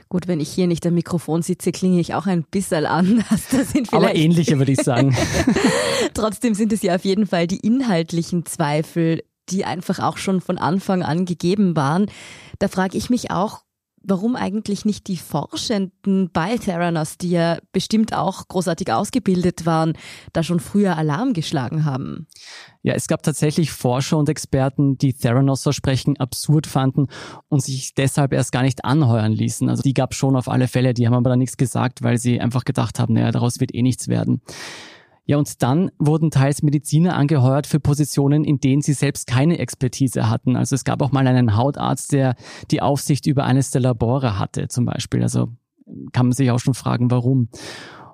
Gut, 0.10 0.28
wenn 0.28 0.40
ich 0.40 0.50
hier 0.50 0.68
nicht 0.68 0.86
am 0.86 0.94
Mikrofon 0.94 1.42
sitze, 1.42 1.72
klinge 1.72 2.00
ich 2.00 2.14
auch 2.14 2.26
ein 2.26 2.44
bisschen 2.44 2.86
anders. 2.86 3.24
Das 3.52 3.72
sind 3.72 3.88
vielleicht 3.88 3.94
Aber 3.94 4.16
ähnlicher 4.16 4.58
würde 4.58 4.72
ich 4.72 4.82
sagen. 4.82 5.16
Trotzdem 6.14 6.54
sind 6.54 6.74
es 6.74 6.82
ja 6.82 6.96
auf 6.96 7.06
jeden 7.06 7.28
Fall 7.28 7.48
die 7.48 7.58
inhaltlichen 7.58 8.46
Zweifel, 8.46 9.24
die 9.50 9.66
einfach 9.66 10.00
auch 10.00 10.18
schon 10.18 10.42
von 10.42 10.58
Anfang 10.58 11.04
an 11.04 11.26
gegeben 11.26 11.76
waren. 11.76 12.08
Da 12.60 12.68
frage 12.68 12.98
ich 12.98 13.10
mich 13.10 13.32
auch, 13.32 13.62
warum 14.04 14.36
eigentlich 14.36 14.86
nicht 14.86 15.08
die 15.08 15.18
Forschenden 15.18 16.30
bei 16.32 16.58
Theranos, 16.58 17.18
die 17.18 17.32
ja 17.32 17.58
bestimmt 17.72 18.14
auch 18.14 18.48
großartig 18.48 18.92
ausgebildet 18.92 19.66
waren, 19.66 19.94
da 20.34 20.44
schon 20.44 20.60
früher 20.60 20.98
Alarm 20.98 21.34
geschlagen 21.34 21.86
haben. 21.86 22.28
Ja, 22.82 22.94
es 22.94 23.08
gab 23.08 23.24
tatsächlich 23.24 23.72
Forscher 23.72 24.18
und 24.18 24.28
Experten, 24.28 24.98
die 24.98 25.14
Theranos-Versprechen 25.14 26.18
absurd 26.18 26.68
fanden 26.68 27.08
und 27.48 27.64
sich 27.64 27.94
deshalb 27.96 28.34
erst 28.34 28.52
gar 28.52 28.64
nicht 28.64 28.84
anheuern 28.84 29.32
ließen. 29.32 29.70
Also 29.70 29.82
die 29.82 29.94
gab 29.94 30.14
schon 30.14 30.36
auf 30.36 30.50
alle 30.50 30.68
Fälle, 30.68 30.94
die 30.94 31.08
haben 31.08 31.14
aber 31.14 31.30
da 31.30 31.36
nichts 31.38 31.56
gesagt, 31.56 32.04
weil 32.04 32.18
sie 32.18 32.42
einfach 32.42 32.66
gedacht 32.66 33.00
haben, 33.00 33.14
naja, 33.14 33.32
daraus 33.32 33.62
wird 33.62 33.74
eh 33.74 33.82
nichts 33.82 34.10
werden. 34.10 34.42
Ja, 35.26 35.38
und 35.38 35.64
dann 35.64 35.90
wurden 36.00 36.32
teils 36.32 36.64
Mediziner 36.64 37.16
angeheuert 37.16 37.66
für 37.66 37.80
Positionen, 37.80 38.44
in 38.44 38.60
denen 38.60 38.82
sie 38.82 38.94
selbst 38.94 39.26
keine 39.26 39.58
Expertise 39.58 40.30
hatten. 40.30 40.58
Also 40.58 40.76
es 40.76 40.84
gab 40.84 41.02
auch 41.02 41.12
mal 41.12 41.26
einen 41.26 41.56
Hautarzt, 41.56 42.12
der 42.12 42.36
die 42.72 42.82
Aufsicht 42.82 43.26
über 43.26 43.46
eines 43.46 43.72
der 43.72 43.82
Labore 43.82 44.38
hatte, 44.38 44.68
zum 44.68 44.86
Beispiel. 44.86 45.24
Also 45.24 45.50
kann 46.12 46.28
man 46.28 46.34
sich 46.34 46.52
auch 46.52 46.60
schon 46.60 46.74
fragen, 46.74 47.10
warum. 47.10 47.50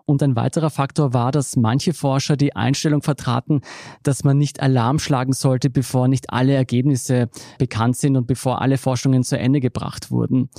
Und 0.05 0.23
ein 0.23 0.35
weiterer 0.35 0.71
Faktor 0.71 1.13
war, 1.13 1.31
dass 1.31 1.55
manche 1.55 1.93
Forscher 1.93 2.35
die 2.35 2.55
Einstellung 2.55 3.03
vertraten, 3.03 3.61
dass 4.01 4.23
man 4.23 4.39
nicht 4.39 4.59
Alarm 4.59 4.97
schlagen 4.97 5.33
sollte, 5.33 5.69
bevor 5.69 6.07
nicht 6.07 6.31
alle 6.31 6.53
Ergebnisse 6.53 7.29
bekannt 7.59 7.95
sind 7.95 8.17
und 8.17 8.25
bevor 8.25 8.61
alle 8.61 8.79
Forschungen 8.79 9.23
zu 9.23 9.37
Ende 9.37 9.59
gebracht 9.59 10.09
wurden. 10.09 10.49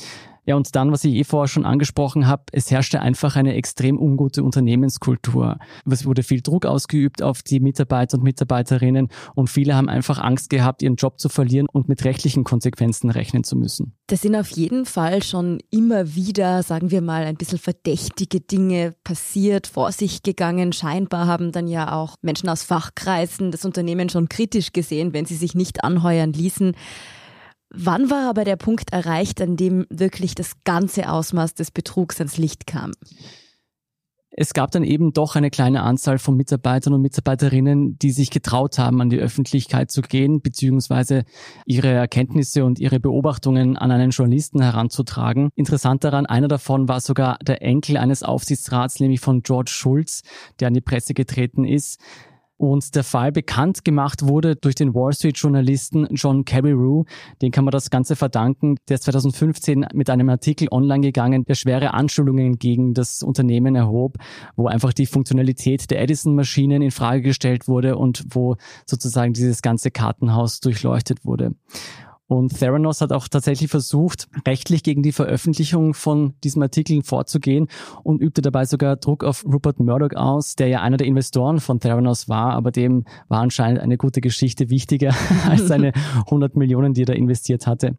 Ja, 0.51 0.57
und 0.57 0.75
dann, 0.75 0.91
was 0.91 1.05
ich 1.05 1.15
eh 1.15 1.23
vorher 1.23 1.47
schon 1.47 1.65
angesprochen 1.65 2.27
habe, 2.27 2.43
es 2.51 2.73
herrschte 2.73 3.01
einfach 3.01 3.37
eine 3.37 3.55
extrem 3.55 4.01
ungute 4.01 4.43
Unternehmenskultur. 4.43 5.59
Es 5.89 6.07
wurde 6.07 6.25
viel 6.25 6.41
Druck 6.41 6.67
ausgeübt 6.67 7.23
auf 7.23 7.45
die 7.45 7.61
Mitarbeiter 7.61 8.19
und 8.19 8.25
Mitarbeiterinnen 8.25 9.11
und 9.37 9.49
viele 9.49 9.77
haben 9.77 9.89
einfach 9.89 10.19
Angst 10.19 10.51
gehabt, 10.51 10.83
ihren 10.83 10.97
Job 10.97 11.21
zu 11.21 11.29
verlieren 11.29 11.69
und 11.73 11.89
mit 11.89 12.05
rechtlichen 12.05 12.43
Konsequenzen 12.43 13.11
rechnen 13.11 13.45
zu 13.45 13.55
müssen. 13.55 13.95
Das 14.09 14.23
sind 14.23 14.35
auf 14.35 14.49
jeden 14.51 14.87
Fall 14.87 15.23
schon 15.23 15.61
immer 15.71 16.17
wieder, 16.17 16.65
sagen 16.65 16.91
wir 16.91 17.01
mal, 17.01 17.23
ein 17.23 17.37
bisschen 17.37 17.59
verdächtige 17.59 18.41
Dinge 18.41 18.97
passiert, 19.05 19.69
vor 19.69 19.93
sich 19.93 20.25
gegangen. 20.25 20.73
Scheinbar 20.73 21.29
haben 21.29 21.53
dann 21.53 21.69
ja 21.69 21.93
auch 21.93 22.17
Menschen 22.23 22.49
aus 22.49 22.65
Fachkreisen 22.65 23.53
das 23.53 23.65
Unternehmen 23.65 24.09
schon 24.09 24.29
kritisch 24.29 24.73
gesehen, 24.73 25.13
wenn 25.13 25.27
sie 25.27 25.37
sich 25.37 25.55
nicht 25.55 25.85
anheuern 25.85 26.33
ließen. 26.33 26.75
Wann 27.73 28.11
war 28.11 28.29
aber 28.29 28.45
der 28.45 28.57
Punkt 28.57 28.93
erreicht, 28.93 29.41
an 29.41 29.57
dem 29.57 29.87
wirklich 29.91 30.35
das 30.35 30.65
ganze 30.65 31.09
Ausmaß 31.09 31.55
des 31.55 31.71
Betrugs 31.71 32.19
ans 32.19 32.37
Licht 32.37 32.67
kam? 32.67 32.93
Es 34.33 34.55
gab 34.55 34.71
dann 34.71 34.85
eben 34.85 35.13
doch 35.13 35.35
eine 35.35 35.51
kleine 35.51 35.83
Anzahl 35.83 36.19
von 36.19 36.37
Mitarbeitern 36.37 36.95
und 36.95 37.03
Mitarbeiterinnen, 37.03 37.99
die 37.99 38.13
sich 38.13 38.31
getraut 38.31 38.79
haben, 38.79 39.01
an 39.01 39.11
die 39.11 39.19
Öffentlichkeit 39.19 39.91
zu 39.91 40.03
gehen, 40.03 40.41
beziehungsweise 40.41 41.25
ihre 41.67 41.89
Erkenntnisse 41.89 42.65
und 42.65 42.79
ihre 42.79 43.01
Beobachtungen 43.01 43.77
an 43.77 43.91
einen 43.91 44.11
Journalisten 44.11 44.63
heranzutragen. 44.63 45.51
Interessant 45.57 46.05
daran, 46.05 46.27
einer 46.27 46.49
davon 46.49 46.89
war 46.89 47.01
sogar 47.01 47.39
der 47.43 47.63
Enkel 47.63 47.97
eines 47.97 48.23
Aufsichtsrats, 48.23 49.01
nämlich 49.01 49.21
von 49.21 49.43
George 49.43 49.73
Schulz, 49.73 50.23
der 50.61 50.69
an 50.69 50.75
die 50.75 50.81
Presse 50.81 51.13
getreten 51.13 51.65
ist 51.65 52.01
und 52.61 52.95
der 52.95 53.05
Fall 53.05 53.33
bekannt 53.33 53.87
gemacht 53.87 54.29
wurde 54.29 54.55
durch 54.55 54.75
den 54.75 54.95
Wall 54.95 55.15
Street 55.15 55.39
Journalisten 55.39 56.07
John 56.11 56.45
Carreyrou. 56.45 57.05
Den 57.41 57.53
kann 57.53 57.65
man 57.65 57.73
das 57.73 57.89
Ganze 57.89 58.17
verdanken. 58.17 58.77
Der 58.89 58.97
ist 58.97 59.05
2015 59.05 59.87
mit 59.95 60.11
einem 60.11 60.29
Artikel 60.29 60.69
online 60.71 61.01
gegangen, 61.01 61.47
der 61.47 61.55
schwere 61.55 61.95
Anschuldigungen 61.95 62.59
gegen 62.59 62.93
das 62.93 63.23
Unternehmen 63.23 63.77
erhob, 63.77 64.19
wo 64.57 64.67
einfach 64.67 64.93
die 64.93 65.07
Funktionalität 65.07 65.91
der 65.91 66.03
Edison-Maschinen 66.03 66.83
in 66.83 66.91
Frage 66.91 67.23
gestellt 67.23 67.67
wurde 67.67 67.97
und 67.97 68.27
wo 68.29 68.57
sozusagen 68.85 69.33
dieses 69.33 69.63
ganze 69.63 69.91
Kartenhaus 69.91 70.61
durchleuchtet 70.61 71.25
wurde. 71.25 71.55
Und 72.31 72.57
Theranos 72.57 73.01
hat 73.01 73.11
auch 73.11 73.27
tatsächlich 73.27 73.69
versucht, 73.69 74.29
rechtlich 74.47 74.85
gegen 74.85 75.03
die 75.03 75.11
Veröffentlichung 75.11 75.95
von 75.95 76.35
diesem 76.45 76.63
Artikel 76.63 77.03
vorzugehen 77.03 77.67
und 78.05 78.23
übte 78.23 78.41
dabei 78.41 78.67
sogar 78.67 78.95
Druck 78.95 79.25
auf 79.25 79.45
Rupert 79.45 79.81
Murdoch 79.81 80.15
aus, 80.15 80.55
der 80.55 80.69
ja 80.69 80.81
einer 80.81 80.97
der 80.97 81.09
Investoren 81.09 81.59
von 81.59 81.81
Theranos 81.81 82.29
war, 82.29 82.53
aber 82.53 82.71
dem 82.71 83.05
war 83.27 83.41
anscheinend 83.41 83.81
eine 83.81 83.97
gute 83.97 84.21
Geschichte 84.21 84.71
wichtiger 84.71 85.13
als 85.49 85.67
seine 85.67 85.93
100 86.27 86.55
Millionen, 86.55 86.95
die 86.95 87.03
er 87.03 87.07
da 87.07 87.13
investiert 87.15 87.67
hatte 87.67 87.97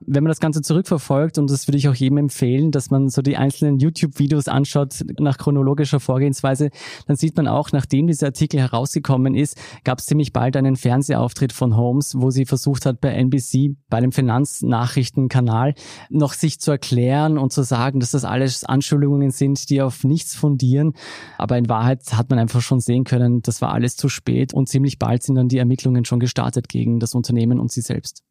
wenn 0.00 0.24
man 0.24 0.30
das 0.30 0.40
Ganze 0.40 0.62
zurückverfolgt, 0.62 1.38
und 1.38 1.50
das 1.50 1.68
würde 1.68 1.78
ich 1.78 1.88
auch 1.88 1.94
jedem 1.94 2.18
empfehlen, 2.18 2.70
dass 2.70 2.90
man 2.90 3.08
so 3.08 3.22
die 3.22 3.36
einzelnen 3.36 3.78
YouTube-Videos 3.78 4.48
anschaut 4.48 5.04
nach 5.18 5.38
chronologischer 5.38 6.00
Vorgehensweise, 6.00 6.70
dann 7.06 7.16
sieht 7.16 7.36
man 7.36 7.48
auch, 7.48 7.72
nachdem 7.72 8.06
dieser 8.06 8.26
Artikel 8.26 8.60
herausgekommen 8.60 9.34
ist, 9.34 9.58
gab 9.84 9.98
es 9.98 10.06
ziemlich 10.06 10.32
bald 10.32 10.56
einen 10.56 10.76
Fernsehauftritt 10.76 11.52
von 11.52 11.76
Holmes, 11.76 12.14
wo 12.18 12.30
sie 12.30 12.44
versucht 12.46 12.86
hat, 12.86 13.00
bei 13.00 13.10
NBC, 13.10 13.76
bei 13.88 14.00
dem 14.00 14.12
Finanznachrichtenkanal, 14.12 15.74
noch 16.10 16.32
sich 16.32 16.60
zu 16.60 16.70
erklären 16.70 17.38
und 17.38 17.52
zu 17.52 17.62
sagen, 17.62 18.00
dass 18.00 18.10
das 18.10 18.24
alles 18.24 18.64
Anschuldigungen 18.64 19.30
sind, 19.30 19.70
die 19.70 19.82
auf 19.82 20.04
nichts 20.04 20.34
fundieren. 20.34 20.92
Aber 21.38 21.56
in 21.58 21.68
Wahrheit 21.68 22.02
hat 22.12 22.30
man 22.30 22.38
einfach 22.38 22.60
schon 22.60 22.80
sehen 22.80 23.04
können, 23.04 23.42
das 23.42 23.62
war 23.62 23.72
alles 23.72 23.96
zu 23.96 24.08
spät 24.08 24.54
und 24.54 24.68
ziemlich 24.68 24.98
bald 24.98 25.22
sind 25.22 25.36
dann 25.36 25.48
die 25.48 25.58
Ermittlungen 25.58 26.04
schon 26.04 26.20
gestartet 26.20 26.68
gegen 26.68 26.98
das 26.98 27.14
Unternehmen 27.14 27.58
und 27.58 27.70
sie 27.70 27.80
selbst. 27.80 28.22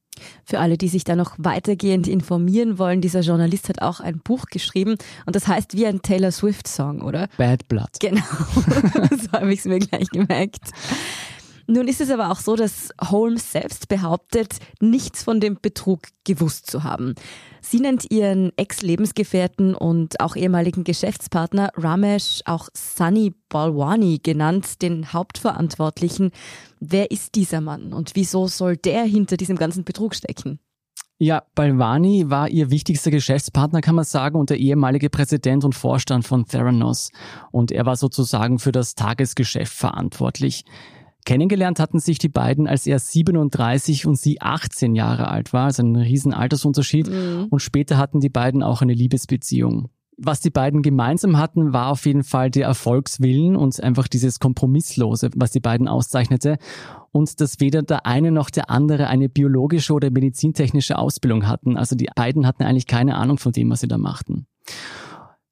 Für 0.44 0.60
alle, 0.60 0.78
die 0.78 0.88
sich 0.88 1.04
da 1.04 1.16
noch 1.16 1.36
weitergehend 1.38 2.08
informieren 2.08 2.78
wollen, 2.80 3.02
dieser 3.02 3.22
Journalist 3.22 3.70
hat 3.70 3.82
auch 3.82 4.00
ein 4.00 4.20
Buch 4.20 4.46
geschrieben 4.52 4.96
und 5.26 5.36
das 5.36 5.48
heißt 5.48 5.76
wie 5.76 5.86
ein 5.86 6.02
Taylor 6.02 6.32
Swift-Song, 6.32 7.02
oder? 7.02 7.28
Bad 7.38 7.68
Blood. 7.68 7.90
Genau, 8.00 8.22
so 8.22 9.32
habe 9.32 9.54
ich 9.54 9.60
es 9.60 9.66
mir 9.66 9.80
gleich 9.80 10.10
gemerkt. 10.10 10.72
Nun 11.68 11.88
ist 11.88 12.02
es 12.02 12.12
aber 12.12 12.32
auch 12.32 12.40
so, 12.40 12.56
dass 12.56 12.90
Holmes 13.02 13.52
selbst 13.52 13.88
behauptet, 13.88 14.58
nichts 14.82 15.24
von 15.24 15.40
dem 15.40 15.58
Betrug 15.60 16.02
gewusst 16.24 16.70
zu 16.70 16.84
haben. 16.84 17.16
Sie 17.62 17.80
nennt 17.80 18.12
ihren 18.12 18.52
Ex-Lebensgefährten 18.58 19.74
und 19.74 20.20
auch 20.20 20.36
ehemaligen 20.36 20.84
Geschäftspartner 20.84 21.72
Ramesh, 21.76 22.42
auch 22.46 22.70
Sunny 22.74 23.34
Balwani 23.50 24.20
genannt, 24.22 24.84
den 24.84 25.12
Hauptverantwortlichen. 25.12 26.32
Wer 26.80 27.10
ist 27.10 27.34
dieser 27.34 27.62
Mann 27.62 27.94
und 27.94 28.12
wieso 28.14 28.48
soll 28.48 28.78
der 28.78 29.04
hinter 29.04 29.38
diesem 29.38 29.58
ganzen 29.58 29.84
Betrug 29.84 30.14
stecken? 30.14 30.60
Ja, 31.18 31.44
Balwani 31.56 32.30
war 32.30 32.50
ihr 32.50 32.70
wichtigster 32.70 33.10
Geschäftspartner, 33.10 33.80
kann 33.80 33.96
man 33.96 34.04
sagen, 34.04 34.38
und 34.38 34.50
der 34.50 34.58
ehemalige 34.58 35.10
Präsident 35.10 35.64
und 35.64 35.74
Vorstand 35.74 36.28
von 36.28 36.46
Theranos. 36.46 37.12
Und 37.52 37.72
er 37.72 37.86
war 37.86 37.96
sozusagen 37.96 38.60
für 38.60 38.74
das 38.74 38.96
Tagesgeschäft 38.96 39.74
verantwortlich. 39.74 40.66
Kennengelernt 41.26 41.80
hatten 41.80 42.00
sich 42.00 42.20
die 42.20 42.30
beiden, 42.30 42.68
als 42.68 42.86
er 42.86 43.00
37 43.00 44.06
und 44.06 44.18
sie 44.18 44.42
18 44.42 44.96
Jahre 44.96 45.28
alt 45.28 45.54
war, 45.54 45.66
also 45.66 45.84
ein 45.84 45.96
riesen 45.96 46.34
Altersunterschied. 46.34 47.10
Mhm. 47.10 47.48
Und 47.50 47.60
später 47.60 47.98
hatten 47.98 48.20
die 48.20 48.30
beiden 48.30 48.62
auch 48.62 48.82
eine 48.82 48.94
Liebesbeziehung. 48.94 49.90
Was 50.18 50.40
die 50.40 50.50
beiden 50.50 50.82
gemeinsam 50.82 51.38
hatten, 51.38 51.74
war 51.74 51.90
auf 51.90 52.06
jeden 52.06 52.24
Fall 52.24 52.50
der 52.50 52.68
Erfolgswillen 52.68 53.58
und 53.58 53.82
einfach 53.84 54.08
dieses 54.08 54.40
Kompromisslose, 54.40 55.30
was 55.36 55.52
die 55.52 55.60
beiden 55.60 55.90
auszeichnete. 55.90 56.58
Und 57.12 57.42
dass 57.42 57.60
weder 57.60 57.82
der 57.82 58.06
eine 58.06 58.32
noch 58.32 58.50
der 58.50 58.70
andere 58.70 59.08
eine 59.08 59.28
biologische 59.28 59.94
oder 59.94 60.12
medizintechnische 60.12 60.98
Ausbildung 60.98 61.48
hatten. 61.48 61.76
Also 61.76 61.96
die 61.96 62.08
beiden 62.16 62.48
hatten 62.48 62.64
eigentlich 62.64 62.88
keine 62.88 63.16
Ahnung 63.16 63.40
von 63.40 63.52
dem, 63.52 63.70
was 63.72 63.82
sie 63.82 63.88
da 63.88 63.98
machten. 63.98 64.48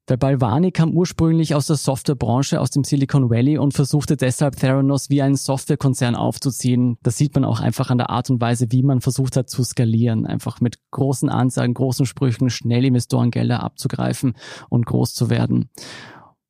Der 0.09 0.17
Balvani 0.17 0.71
kam 0.71 0.91
ursprünglich 0.91 1.55
aus 1.55 1.67
der 1.67 1.77
Softwarebranche 1.77 2.59
aus 2.59 2.71
dem 2.71 2.83
Silicon 2.83 3.29
Valley 3.29 3.57
und 3.57 3.73
versuchte 3.73 4.17
deshalb 4.17 4.57
Theranos 4.57 5.09
wie 5.09 5.21
einen 5.21 5.37
Softwarekonzern 5.37 6.15
aufzuziehen. 6.15 6.97
Das 7.03 7.17
sieht 7.17 7.33
man 7.35 7.45
auch 7.45 7.61
einfach 7.61 7.89
an 7.89 7.99
der 7.99 8.09
Art 8.09 8.29
und 8.29 8.41
Weise, 8.41 8.69
wie 8.69 8.83
man 8.83 8.99
versucht 8.99 9.37
hat 9.37 9.49
zu 9.49 9.63
skalieren. 9.63 10.25
Einfach 10.25 10.59
mit 10.59 10.75
großen 10.91 11.29
Ansagen, 11.29 11.73
großen 11.73 12.05
Sprüchen, 12.05 12.49
schnell 12.49 12.83
Investorengelder 12.83 13.63
abzugreifen 13.63 14.33
und 14.67 14.85
groß 14.85 15.13
zu 15.13 15.29
werden. 15.29 15.69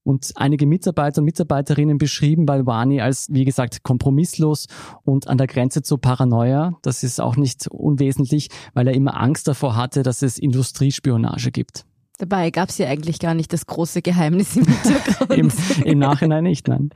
Und 0.02 0.32
einige 0.36 0.66
Mitarbeiter 0.66 1.22
und 1.22 1.26
Mitarbeiterinnen 1.26 2.00
beschrieben 2.00 2.48
Balvani 2.48 3.02
als, 3.02 3.28
wie 3.30 3.46
gesagt, 3.46 3.84
kompromisslos 3.84 4.66
und 5.04 5.28
an 5.28 5.38
der 5.38 5.48
Grenze 5.48 5.84
zur 5.84 6.02
Paranoia. 6.02 6.74
Das 6.82 7.04
ist 7.04 7.22
auch 7.22 7.38
nicht 7.38 7.68
unwesentlich, 7.68 8.50
weil 8.74 8.88
er 8.88 8.96
immer 8.96 9.16
Angst 9.22 9.48
davor 9.48 9.76
hatte, 9.76 10.02
dass 10.02 10.24
es 10.24 10.40
Industriespionage 10.40 11.52
gibt. 11.52 11.86
Dabei 12.18 12.52
gab 12.52 12.70
es 12.70 12.78
ja 12.78 12.88
eigentlich 12.88 13.20
gar 13.20 13.34
nicht 13.34 13.52
das 13.54 13.66
große 13.66 14.02
Geheimnis 14.02 14.56
im 14.56 14.66
Hintergrund. 14.66 15.32
Im, 15.34 15.52
Im 15.84 16.00
Nachhinein 16.00 16.44
nicht, 16.44 16.68
nein. 16.68 16.92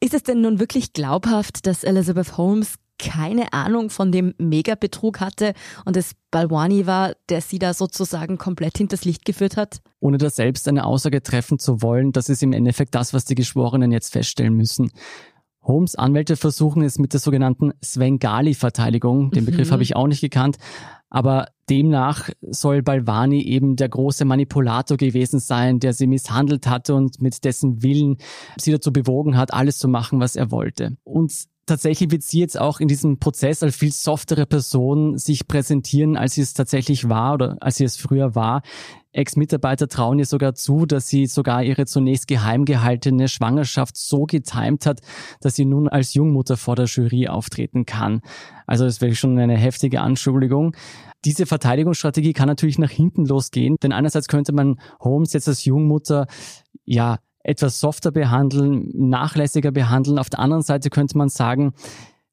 Ist 0.00 0.14
es 0.14 0.22
denn 0.22 0.40
nun 0.40 0.58
wirklich 0.58 0.92
glaubhaft, 0.92 1.66
dass 1.66 1.84
Elizabeth 1.84 2.36
Holmes 2.36 2.74
keine 2.98 3.52
Ahnung 3.52 3.90
von 3.90 4.12
dem 4.12 4.34
Megabetrug 4.38 5.20
hatte 5.20 5.52
und 5.84 5.96
es 5.96 6.12
Balwani 6.30 6.86
war, 6.86 7.14
der 7.28 7.40
sie 7.40 7.58
da 7.58 7.74
sozusagen 7.74 8.38
komplett 8.38 8.78
hinters 8.78 9.04
Licht 9.04 9.24
geführt 9.24 9.56
hat? 9.56 9.80
Ohne 10.00 10.18
da 10.18 10.30
selbst 10.30 10.68
eine 10.68 10.84
Aussage 10.84 11.22
treffen 11.22 11.58
zu 11.58 11.82
wollen, 11.82 12.12
das 12.12 12.28
ist 12.28 12.42
im 12.42 12.52
Endeffekt 12.52 12.94
das, 12.94 13.12
was 13.12 13.24
die 13.24 13.34
Geschworenen 13.34 13.92
jetzt 13.92 14.12
feststellen 14.12 14.54
müssen. 14.54 14.90
Holmes 15.62 15.94
Anwälte 15.96 16.36
versuchen 16.36 16.82
es 16.82 16.98
mit 16.98 17.14
der 17.14 17.20
sogenannten 17.20 17.72
Svengali-Verteidigung. 17.82 19.30
Den 19.30 19.46
Begriff 19.46 19.68
mhm. 19.68 19.72
habe 19.72 19.82
ich 19.82 19.96
auch 19.96 20.06
nicht 20.06 20.20
gekannt. 20.20 20.58
Aber 21.14 21.46
demnach 21.70 22.28
soll 22.40 22.82
Balvani 22.82 23.40
eben 23.40 23.76
der 23.76 23.88
große 23.88 24.24
Manipulator 24.24 24.96
gewesen 24.96 25.38
sein, 25.38 25.78
der 25.78 25.92
sie 25.92 26.08
misshandelt 26.08 26.66
hatte 26.66 26.96
und 26.96 27.22
mit 27.22 27.44
dessen 27.44 27.84
Willen 27.84 28.16
sie 28.58 28.72
dazu 28.72 28.92
bewogen 28.92 29.36
hat, 29.36 29.54
alles 29.54 29.78
zu 29.78 29.86
machen, 29.86 30.18
was 30.18 30.34
er 30.34 30.50
wollte. 30.50 30.96
Und 31.04 31.32
tatsächlich 31.66 32.10
wird 32.10 32.22
sie 32.22 32.40
jetzt 32.40 32.58
auch 32.58 32.80
in 32.80 32.88
diesem 32.88 33.18
Prozess 33.18 33.62
als 33.62 33.76
viel 33.76 33.92
softere 33.92 34.46
Person 34.46 35.18
sich 35.18 35.46
präsentieren, 35.48 36.16
als 36.16 36.34
sie 36.34 36.42
es 36.42 36.54
tatsächlich 36.54 37.08
war 37.08 37.34
oder 37.34 37.56
als 37.60 37.76
sie 37.76 37.84
es 37.84 37.96
früher 37.96 38.34
war. 38.34 38.62
Ex-Mitarbeiter 39.12 39.88
trauen 39.88 40.18
ihr 40.18 40.26
sogar 40.26 40.54
zu, 40.54 40.86
dass 40.86 41.06
sie 41.06 41.26
sogar 41.26 41.62
ihre 41.62 41.86
zunächst 41.86 42.26
geheim 42.26 42.64
gehaltene 42.64 43.28
Schwangerschaft 43.28 43.96
so 43.96 44.24
getimt 44.24 44.86
hat, 44.86 45.00
dass 45.40 45.54
sie 45.54 45.64
nun 45.64 45.88
als 45.88 46.14
Jungmutter 46.14 46.56
vor 46.56 46.74
der 46.74 46.86
Jury 46.86 47.28
auftreten 47.28 47.86
kann. 47.86 48.20
Also 48.66 48.84
das 48.84 49.00
wäre 49.00 49.14
schon 49.14 49.38
eine 49.38 49.56
heftige 49.56 50.00
Anschuldigung. 50.00 50.74
Diese 51.24 51.46
Verteidigungsstrategie 51.46 52.32
kann 52.32 52.48
natürlich 52.48 52.78
nach 52.78 52.90
hinten 52.90 53.24
losgehen, 53.24 53.76
denn 53.82 53.92
einerseits 53.92 54.28
könnte 54.28 54.52
man 54.52 54.80
Holmes 55.00 55.32
jetzt 55.32 55.48
als 55.48 55.64
Jungmutter 55.64 56.26
ja 56.84 57.18
etwas 57.44 57.78
softer 57.78 58.10
behandeln, 58.10 58.90
nachlässiger 58.94 59.70
behandeln. 59.70 60.18
Auf 60.18 60.30
der 60.30 60.40
anderen 60.40 60.62
Seite 60.62 60.90
könnte 60.90 61.16
man 61.16 61.28
sagen, 61.28 61.74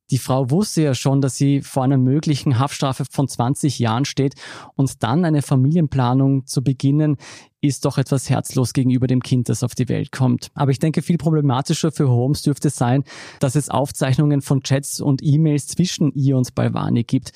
die 0.09 0.17
Frau 0.17 0.51
wusste 0.51 0.81
ja 0.81 0.93
schon, 0.93 1.21
dass 1.21 1.37
sie 1.37 1.61
vor 1.61 1.83
einer 1.83 1.97
möglichen 1.97 2.59
Haftstrafe 2.59 3.05
von 3.09 3.29
20 3.29 3.79
Jahren 3.79 4.03
steht 4.03 4.35
und 4.75 5.03
dann 5.03 5.23
eine 5.23 5.41
Familienplanung 5.41 6.45
zu 6.45 6.61
beginnen, 6.61 7.15
ist 7.61 7.85
doch 7.85 7.97
etwas 7.97 8.29
herzlos 8.29 8.73
gegenüber 8.73 9.07
dem 9.07 9.21
Kind, 9.21 9.47
das 9.47 9.63
auf 9.63 9.73
die 9.73 9.87
Welt 9.87 10.11
kommt. 10.11 10.49
Aber 10.53 10.71
ich 10.71 10.79
denke, 10.79 11.01
viel 11.01 11.17
problematischer 11.17 11.91
für 11.91 12.09
Holmes 12.09 12.41
dürfte 12.41 12.69
sein, 12.69 13.05
dass 13.39 13.55
es 13.55 13.69
Aufzeichnungen 13.69 14.41
von 14.41 14.63
Chats 14.63 14.99
und 14.99 15.21
E-Mails 15.23 15.67
zwischen 15.67 16.11
ihr 16.11 16.35
und 16.35 16.53
Balvani 16.55 17.03
gibt, 17.03 17.31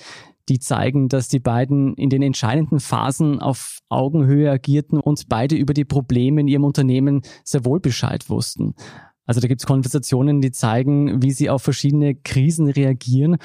die 0.49 0.59
zeigen, 0.59 1.09
dass 1.09 1.27
die 1.27 1.39
beiden 1.39 1.95
in 1.95 2.09
den 2.09 2.21
entscheidenden 2.21 2.79
Phasen 2.79 3.39
auf 3.39 3.79
Augenhöhe 3.89 4.51
agierten 4.51 4.99
und 4.99 5.27
beide 5.27 5.55
über 5.55 5.73
die 5.73 5.85
Probleme 5.85 6.41
in 6.41 6.47
ihrem 6.47 6.63
Unternehmen 6.63 7.21
sehr 7.43 7.65
wohl 7.65 7.79
Bescheid 7.79 8.29
wussten. 8.29 8.75
Also 9.25 9.41
da 9.41 9.47
gibt 9.47 9.61
es 9.61 9.67
Konversationen, 9.67 10.41
die 10.41 10.51
zeigen, 10.51 11.21
wie 11.21 11.31
sie 11.31 11.49
auf 11.49 11.63
verschiedene 11.63 12.15
Krisen 12.15 12.69
reagieren. 12.69 13.37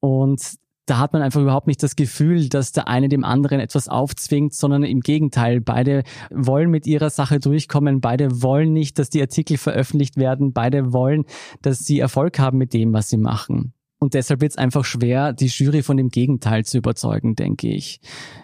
Und 0.00 0.56
da 0.86 0.98
hat 0.98 1.12
man 1.12 1.22
einfach 1.22 1.40
überhaupt 1.40 1.68
nicht 1.68 1.82
das 1.82 1.94
Gefühl, 1.94 2.48
dass 2.48 2.72
der 2.72 2.88
eine 2.88 3.08
dem 3.08 3.22
anderen 3.22 3.60
etwas 3.60 3.86
aufzwingt, 3.86 4.52
sondern 4.52 4.82
im 4.82 5.00
Gegenteil. 5.00 5.60
Beide 5.60 6.02
wollen 6.30 6.70
mit 6.70 6.88
ihrer 6.88 7.10
Sache 7.10 7.38
durchkommen. 7.38 8.00
Beide 8.00 8.42
wollen 8.42 8.72
nicht, 8.72 8.98
dass 8.98 9.08
die 9.08 9.20
Artikel 9.20 9.58
veröffentlicht 9.58 10.16
werden. 10.16 10.52
Beide 10.52 10.92
wollen, 10.92 11.24
dass 11.62 11.80
sie 11.80 12.00
Erfolg 12.00 12.40
haben 12.40 12.58
mit 12.58 12.72
dem, 12.74 12.92
was 12.92 13.08
sie 13.08 13.16
machen. 13.16 13.74
Und 14.02 14.14
deshalb 14.14 14.40
wird 14.40 14.50
es 14.50 14.58
einfach 14.58 14.84
schwer, 14.84 15.32
die 15.32 15.46
Jury 15.46 15.84
von 15.84 15.96
dem 15.96 16.08
Gegenteil 16.08 16.64
zu 16.64 16.78
überzeugen, 16.78 17.36
denke 17.36 17.68
ich. 17.68 18.00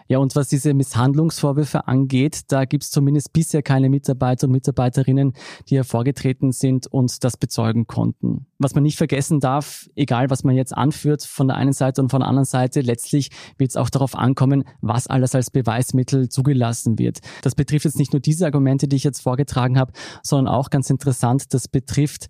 Ja, 0.06 0.18
und 0.18 0.36
was 0.36 0.46
diese 0.46 0.72
Misshandlungsvorwürfe 0.72 1.88
angeht, 1.88 2.42
da 2.52 2.64
gibt 2.64 2.84
es 2.84 2.92
zumindest 2.92 3.32
bisher 3.32 3.60
keine 3.60 3.90
Mitarbeiter 3.90 4.46
und 4.46 4.52
Mitarbeiterinnen, 4.52 5.32
die 5.68 5.74
hervorgetreten 5.74 6.52
sind 6.52 6.86
und 6.86 7.24
das 7.24 7.36
bezeugen 7.36 7.88
konnten. 7.88 8.46
Was 8.60 8.76
man 8.76 8.84
nicht 8.84 8.96
vergessen 8.96 9.40
darf, 9.40 9.90
egal 9.96 10.30
was 10.30 10.44
man 10.44 10.54
jetzt 10.54 10.76
anführt 10.76 11.24
von 11.24 11.48
der 11.48 11.56
einen 11.56 11.72
Seite 11.72 12.02
und 12.02 12.10
von 12.10 12.20
der 12.20 12.28
anderen 12.28 12.46
Seite, 12.46 12.80
letztlich 12.80 13.30
wird 13.58 13.70
es 13.70 13.76
auch 13.76 13.90
darauf 13.90 14.14
ankommen, 14.14 14.62
was 14.80 15.08
alles 15.08 15.34
als 15.34 15.50
Beweismittel 15.50 16.28
zugelassen 16.28 17.00
wird. 17.00 17.18
Das 17.42 17.56
betrifft 17.56 17.84
jetzt 17.84 17.98
nicht 17.98 18.12
nur 18.12 18.20
diese 18.20 18.46
Argumente, 18.46 18.86
die 18.86 18.94
ich 18.94 19.04
jetzt 19.04 19.22
vorgetragen 19.22 19.76
habe, 19.76 19.92
sondern 20.22 20.54
auch 20.54 20.70
ganz 20.70 20.88
interessant, 20.88 21.52
das 21.52 21.66
betrifft 21.66 22.28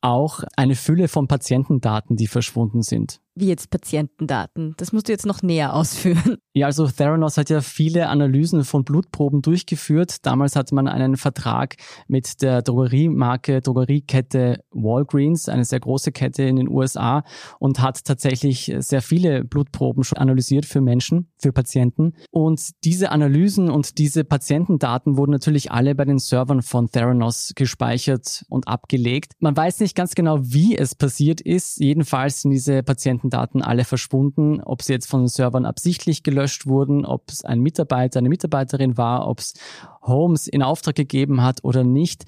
auch 0.00 0.42
eine 0.56 0.74
Fülle 0.74 1.08
von 1.08 1.28
Patientendaten, 1.28 2.16
die 2.16 2.26
verschwunden 2.26 2.82
sind. 2.82 3.20
Wie 3.38 3.46
jetzt 3.46 3.70
Patientendaten? 3.70 4.74
Das 4.78 4.92
musst 4.92 5.06
du 5.06 5.12
jetzt 5.12 5.24
noch 5.24 5.42
näher 5.42 5.74
ausführen. 5.74 6.38
Ja, 6.54 6.66
also 6.66 6.88
Theranos 6.88 7.36
hat 7.36 7.50
ja 7.50 7.60
viele 7.60 8.08
Analysen 8.08 8.64
von 8.64 8.82
Blutproben 8.82 9.42
durchgeführt. 9.42 10.26
Damals 10.26 10.56
hatte 10.56 10.74
man 10.74 10.88
einen 10.88 11.16
Vertrag 11.16 11.76
mit 12.08 12.42
der 12.42 12.62
Drogeriemarke, 12.62 13.60
Drogeriekette 13.60 14.64
Walgreens, 14.72 15.48
eine 15.48 15.64
sehr 15.64 15.78
große 15.78 16.10
Kette 16.10 16.42
in 16.42 16.56
den 16.56 16.68
USA 16.68 17.22
und 17.60 17.78
hat 17.78 18.04
tatsächlich 18.04 18.74
sehr 18.78 19.02
viele 19.02 19.44
Blutproben 19.44 20.02
schon 20.02 20.18
analysiert 20.18 20.66
für 20.66 20.80
Menschen, 20.80 21.30
für 21.38 21.52
Patienten. 21.52 22.14
Und 22.32 22.70
diese 22.82 23.12
Analysen 23.12 23.70
und 23.70 23.98
diese 23.98 24.24
Patientendaten 24.24 25.16
wurden 25.16 25.30
natürlich 25.30 25.70
alle 25.70 25.94
bei 25.94 26.06
den 26.06 26.18
Servern 26.18 26.62
von 26.62 26.90
Theranos 26.90 27.52
gespeichert 27.54 28.44
und 28.48 28.66
abgelegt. 28.66 29.34
Man 29.38 29.56
weiß 29.56 29.78
nicht 29.78 29.94
ganz 29.94 30.16
genau, 30.16 30.38
wie 30.40 30.76
es 30.76 30.96
passiert 30.96 31.40
ist. 31.40 31.78
Jedenfalls 31.78 32.42
sind 32.42 32.50
diese 32.50 32.82
Patienten 32.82 33.27
Daten 33.30 33.62
alle 33.62 33.84
verschwunden, 33.84 34.60
ob 34.60 34.82
sie 34.82 34.92
jetzt 34.92 35.08
von 35.08 35.22
den 35.22 35.28
Servern 35.28 35.66
absichtlich 35.66 36.22
gelöscht 36.22 36.66
wurden, 36.66 37.04
ob 37.04 37.30
es 37.30 37.44
ein 37.44 37.60
Mitarbeiter, 37.60 38.18
eine 38.18 38.28
Mitarbeiterin 38.28 38.96
war, 38.96 39.28
ob 39.28 39.40
es 39.40 39.54
Holmes 40.02 40.46
in 40.46 40.62
Auftrag 40.62 40.94
gegeben 40.94 41.42
hat 41.42 41.64
oder 41.64 41.84
nicht. 41.84 42.24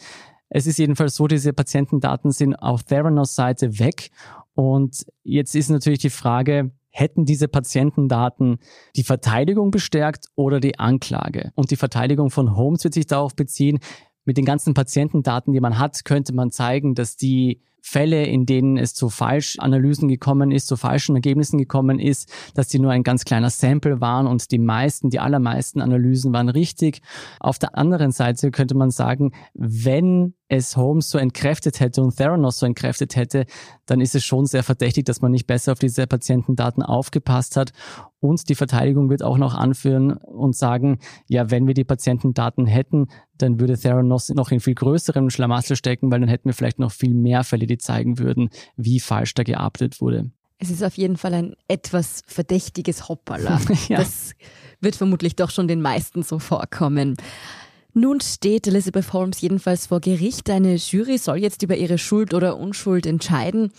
Es 0.48 0.66
ist 0.66 0.78
jedenfalls 0.78 1.14
so, 1.14 1.28
diese 1.28 1.52
Patientendaten 1.52 2.32
sind 2.32 2.54
auf 2.54 2.82
Theranos 2.82 3.34
Seite 3.34 3.78
weg. 3.78 4.10
Und 4.54 5.06
jetzt 5.22 5.54
ist 5.54 5.70
natürlich 5.70 6.00
die 6.00 6.10
Frage, 6.10 6.72
hätten 6.90 7.24
diese 7.24 7.48
Patientendaten 7.48 8.58
die 8.96 9.04
Verteidigung 9.04 9.70
bestärkt 9.70 10.26
oder 10.34 10.60
die 10.60 10.78
Anklage? 10.78 11.52
Und 11.54 11.70
die 11.70 11.76
Verteidigung 11.76 12.30
von 12.30 12.56
Holmes 12.56 12.84
wird 12.84 12.94
sich 12.94 13.06
darauf 13.06 13.36
beziehen, 13.36 13.78
mit 14.24 14.36
den 14.36 14.44
ganzen 14.44 14.74
Patientendaten, 14.74 15.52
die 15.52 15.60
man 15.60 15.78
hat, 15.78 16.04
könnte 16.04 16.34
man 16.34 16.50
zeigen, 16.50 16.94
dass 16.94 17.16
die 17.16 17.62
Fälle, 17.82 18.24
in 18.24 18.46
denen 18.46 18.76
es 18.76 18.94
zu 18.94 19.08
Falschanalysen 19.08 20.08
gekommen 20.08 20.50
ist, 20.50 20.66
zu 20.66 20.76
falschen 20.76 21.16
Ergebnissen 21.16 21.58
gekommen 21.58 21.98
ist, 21.98 22.32
dass 22.54 22.68
die 22.68 22.78
nur 22.78 22.92
ein 22.92 23.02
ganz 23.02 23.24
kleiner 23.24 23.50
Sample 23.50 24.00
waren 24.00 24.26
und 24.26 24.50
die 24.50 24.58
meisten, 24.58 25.10
die 25.10 25.20
allermeisten 25.20 25.80
Analysen 25.80 26.32
waren 26.32 26.48
richtig. 26.48 27.02
Auf 27.38 27.58
der 27.58 27.76
anderen 27.76 28.12
Seite 28.12 28.50
könnte 28.50 28.76
man 28.76 28.90
sagen, 28.90 29.32
wenn 29.54 30.34
es 30.50 30.76
Holmes 30.76 31.08
so 31.08 31.16
entkräftet 31.16 31.78
hätte 31.78 32.02
und 32.02 32.16
Theranos 32.16 32.58
so 32.58 32.66
entkräftet 32.66 33.14
hätte, 33.14 33.46
dann 33.86 34.00
ist 34.00 34.16
es 34.16 34.24
schon 34.24 34.46
sehr 34.46 34.64
verdächtig, 34.64 35.04
dass 35.04 35.20
man 35.20 35.30
nicht 35.30 35.46
besser 35.46 35.72
auf 35.72 35.78
diese 35.78 36.06
Patientendaten 36.08 36.82
aufgepasst 36.82 37.56
hat. 37.56 37.72
Und 38.18 38.48
die 38.48 38.56
Verteidigung 38.56 39.08
wird 39.10 39.22
auch 39.22 39.38
noch 39.38 39.54
anführen 39.54 40.12
und 40.12 40.56
sagen, 40.56 40.98
ja, 41.28 41.50
wenn 41.50 41.68
wir 41.68 41.74
die 41.74 41.84
Patientendaten 41.84 42.66
hätten, 42.66 43.06
dann 43.38 43.60
würde 43.60 43.78
Theranos 43.78 44.28
noch 44.30 44.50
in 44.50 44.58
viel 44.58 44.74
größerem 44.74 45.30
Schlamassel 45.30 45.76
stecken, 45.76 46.10
weil 46.10 46.20
dann 46.20 46.28
hätten 46.28 46.48
wir 46.48 46.54
vielleicht 46.54 46.80
noch 46.80 46.90
viel 46.90 47.14
mehr 47.14 47.44
Fälle, 47.44 47.66
die 47.66 47.78
zeigen 47.78 48.18
würden, 48.18 48.50
wie 48.76 48.98
falsch 48.98 49.34
da 49.34 49.44
gearbeitet 49.44 50.00
wurde. 50.00 50.30
Es 50.58 50.68
ist 50.68 50.82
auf 50.82 50.98
jeden 50.98 51.16
Fall 51.16 51.32
ein 51.32 51.54
etwas 51.68 52.22
verdächtiges 52.26 53.08
Hoppala. 53.08 53.60
ja. 53.88 53.98
Das 53.98 54.32
wird 54.80 54.96
vermutlich 54.96 55.36
doch 55.36 55.50
schon 55.50 55.68
den 55.68 55.80
meisten 55.80 56.22
so 56.22 56.40
vorkommen. 56.40 57.16
Nun 57.94 58.20
steht 58.20 58.66
Elizabeth 58.66 59.12
Holmes 59.12 59.40
jedenfalls 59.40 59.86
vor 59.86 60.00
Gericht. 60.00 60.48
Eine 60.50 60.74
Jury 60.76 61.18
soll 61.18 61.38
jetzt 61.38 61.62
über 61.62 61.76
ihre 61.76 61.98
Schuld 61.98 62.34
oder 62.34 62.56
Unschuld 62.56 63.06
entscheiden. 63.06 63.72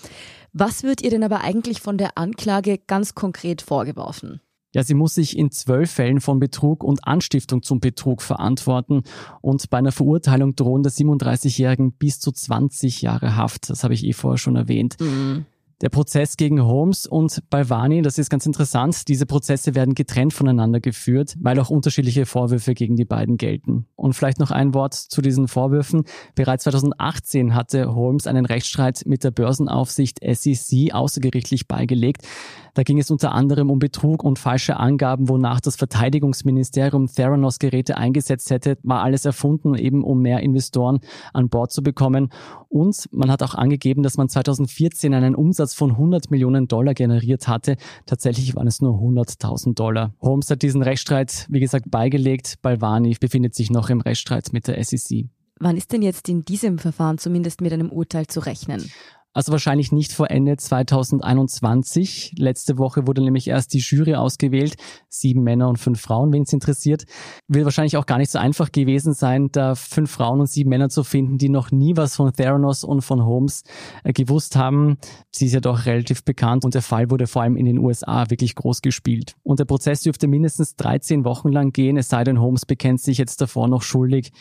Was 0.53 0.83
wird 0.83 1.01
ihr 1.01 1.09
denn 1.09 1.23
aber 1.23 1.41
eigentlich 1.41 1.81
von 1.81 1.97
der 1.97 2.17
Anklage 2.17 2.77
ganz 2.77 3.15
konkret 3.15 3.61
vorgeworfen? 3.61 4.41
Ja, 4.73 4.83
sie 4.83 4.93
muss 4.93 5.15
sich 5.15 5.37
in 5.37 5.51
zwölf 5.51 5.91
Fällen 5.91 6.21
von 6.21 6.39
Betrug 6.39 6.83
und 6.83 7.05
Anstiftung 7.05 7.61
zum 7.61 7.81
Betrug 7.81 8.21
verantworten 8.21 9.03
und 9.41 9.69
bei 9.69 9.77
einer 9.77 9.91
Verurteilung 9.91 10.55
drohen 10.55 10.83
der 10.83 10.93
37-Jährigen 10.93 11.91
bis 11.93 12.19
zu 12.19 12.31
20 12.31 13.01
Jahre 13.01 13.35
Haft. 13.35 13.69
Das 13.69 13.83
habe 13.83 13.93
ich 13.93 14.05
eh 14.05 14.13
vorher 14.13 14.37
schon 14.37 14.55
erwähnt. 14.55 14.95
Mhm. 14.99 15.45
Der 15.81 15.89
Prozess 15.89 16.37
gegen 16.37 16.63
Holmes 16.63 17.07
und 17.07 17.49
Balvani, 17.49 18.03
das 18.03 18.19
ist 18.19 18.29
ganz 18.29 18.45
interessant. 18.45 19.07
Diese 19.07 19.25
Prozesse 19.25 19.73
werden 19.73 19.95
getrennt 19.95 20.31
voneinander 20.31 20.79
geführt, 20.79 21.35
weil 21.39 21.59
auch 21.59 21.71
unterschiedliche 21.71 22.27
Vorwürfe 22.27 22.75
gegen 22.75 22.95
die 22.95 23.05
beiden 23.05 23.37
gelten. 23.37 23.87
Und 23.95 24.13
vielleicht 24.13 24.39
noch 24.39 24.51
ein 24.51 24.75
Wort 24.75 24.93
zu 24.93 25.23
diesen 25.23 25.47
Vorwürfen. 25.47 26.03
Bereits 26.35 26.65
2018 26.65 27.55
hatte 27.55 27.95
Holmes 27.95 28.27
einen 28.27 28.45
Rechtsstreit 28.45 29.01
mit 29.07 29.23
der 29.23 29.31
Börsenaufsicht 29.31 30.19
SEC 30.21 30.93
außergerichtlich 30.93 31.67
beigelegt. 31.67 32.27
Da 32.73 32.83
ging 32.83 32.99
es 32.99 33.11
unter 33.11 33.33
anderem 33.33 33.69
um 33.69 33.79
Betrug 33.79 34.23
und 34.23 34.39
falsche 34.39 34.77
Angaben, 34.77 35.27
wonach 35.27 35.59
das 35.59 35.75
Verteidigungsministerium 35.75 37.07
Theranos 37.07 37.59
Geräte 37.59 37.97
eingesetzt 37.97 38.49
hätte, 38.49 38.77
war 38.83 39.01
alles 39.01 39.25
erfunden, 39.25 39.75
eben 39.75 40.03
um 40.03 40.21
mehr 40.21 40.39
Investoren 40.39 40.99
an 41.33 41.49
Bord 41.49 41.71
zu 41.71 41.83
bekommen. 41.83 42.29
Und 42.69 43.09
man 43.11 43.29
hat 43.29 43.43
auch 43.43 43.55
angegeben, 43.55 44.03
dass 44.03 44.15
man 44.15 44.29
2014 44.29 45.13
einen 45.13 45.35
Umsatz 45.35 45.70
von 45.73 45.91
100 45.91 46.31
Millionen 46.31 46.67
Dollar 46.67 46.93
generiert 46.93 47.47
hatte. 47.47 47.77
Tatsächlich 48.05 48.55
waren 48.55 48.67
es 48.67 48.81
nur 48.81 48.95
100.000 48.95 49.75
Dollar. 49.75 50.13
Holmes 50.21 50.49
hat 50.49 50.61
diesen 50.61 50.81
Rechtsstreit, 50.81 51.47
wie 51.49 51.59
gesagt, 51.59 51.91
beigelegt. 51.91 52.61
Balvani 52.61 53.15
befindet 53.19 53.55
sich 53.55 53.69
noch 53.69 53.89
im 53.89 54.01
Rechtsstreit 54.01 54.53
mit 54.53 54.67
der 54.67 54.83
SEC. 54.83 55.27
Wann 55.59 55.77
ist 55.77 55.91
denn 55.91 56.01
jetzt 56.01 56.27
in 56.27 56.43
diesem 56.43 56.79
Verfahren 56.79 57.19
zumindest 57.19 57.61
mit 57.61 57.71
einem 57.71 57.91
Urteil 57.91 58.25
zu 58.25 58.39
rechnen? 58.39 58.89
Also 59.33 59.53
wahrscheinlich 59.53 59.93
nicht 59.93 60.11
vor 60.11 60.29
Ende 60.29 60.57
2021. 60.57 62.33
Letzte 62.37 62.77
Woche 62.77 63.07
wurde 63.07 63.21
nämlich 63.21 63.47
erst 63.47 63.73
die 63.73 63.79
Jury 63.79 64.15
ausgewählt. 64.15 64.75
Sieben 65.07 65.41
Männer 65.43 65.69
und 65.69 65.77
fünf 65.77 66.01
Frauen, 66.01 66.33
wen 66.33 66.43
es 66.43 66.51
interessiert. 66.51 67.05
Wird 67.47 67.63
wahrscheinlich 67.63 67.95
auch 67.95 68.05
gar 68.05 68.17
nicht 68.17 68.29
so 68.29 68.39
einfach 68.39 68.73
gewesen 68.73 69.13
sein, 69.13 69.47
da 69.53 69.75
fünf 69.75 70.11
Frauen 70.11 70.41
und 70.41 70.49
sieben 70.49 70.69
Männer 70.69 70.89
zu 70.89 71.03
finden, 71.03 71.37
die 71.37 71.47
noch 71.47 71.71
nie 71.71 71.95
was 71.95 72.17
von 72.17 72.31
Theranos 72.33 72.83
und 72.83 73.01
von 73.01 73.23
Holmes 73.23 73.63
äh, 74.03 74.11
gewusst 74.11 74.57
haben. 74.57 74.97
Sie 75.31 75.45
ist 75.45 75.53
ja 75.53 75.61
doch 75.61 75.85
relativ 75.85 76.25
bekannt 76.25 76.65
und 76.65 76.73
der 76.73 76.81
Fall 76.81 77.09
wurde 77.09 77.27
vor 77.27 77.43
allem 77.43 77.55
in 77.55 77.65
den 77.65 77.77
USA 77.77 78.29
wirklich 78.29 78.55
groß 78.55 78.81
gespielt. 78.81 79.35
Und 79.43 79.59
der 79.59 79.65
Prozess 79.65 80.01
dürfte 80.01 80.27
mindestens 80.27 80.75
13 80.75 81.23
Wochen 81.23 81.49
lang 81.49 81.71
gehen, 81.71 81.95
es 81.95 82.09
sei 82.09 82.25
denn, 82.25 82.41
Holmes 82.41 82.65
bekennt 82.65 82.99
sich 82.99 83.17
jetzt 83.17 83.39
davor 83.39 83.69
noch 83.69 83.81
schuldig 83.81 84.31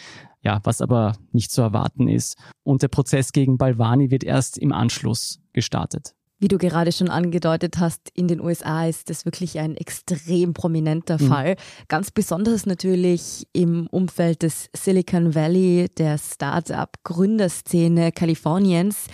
ja, 0.42 0.61
was 0.64 0.81
aber 0.81 1.16
nicht 1.33 1.50
zu 1.50 1.62
erwarten 1.62 2.09
ist. 2.09 2.37
Und 2.62 2.83
der 2.83 2.88
Prozess 2.88 3.33
gegen 3.33 3.59
Balvani 3.59 4.11
wird 4.11 4.24
erst 4.24 4.59
im 4.59 4.72
Anschluss 4.72 5.40
gestartet. 5.53 6.14
Wie 6.42 6.48
du 6.48 6.57
gerade 6.57 6.90
schon 6.90 7.11
angedeutet 7.11 7.76
hast, 7.79 8.09
in 8.14 8.26
den 8.26 8.40
USA 8.40 8.87
ist 8.87 9.11
das 9.11 9.26
wirklich 9.26 9.59
ein 9.59 9.76
extrem 9.76 10.55
prominenter 10.55 11.20
mhm. 11.20 11.29
Fall. 11.29 11.57
Ganz 11.88 12.11
besonders 12.11 12.64
natürlich 12.64 13.46
im 13.53 13.87
Umfeld 13.88 14.42
des 14.42 14.70
Silicon 14.74 15.35
Valley, 15.35 15.88
der 15.98 16.16
Start-up-Gründerszene 16.16 18.11
Kaliforniens. 18.12 19.09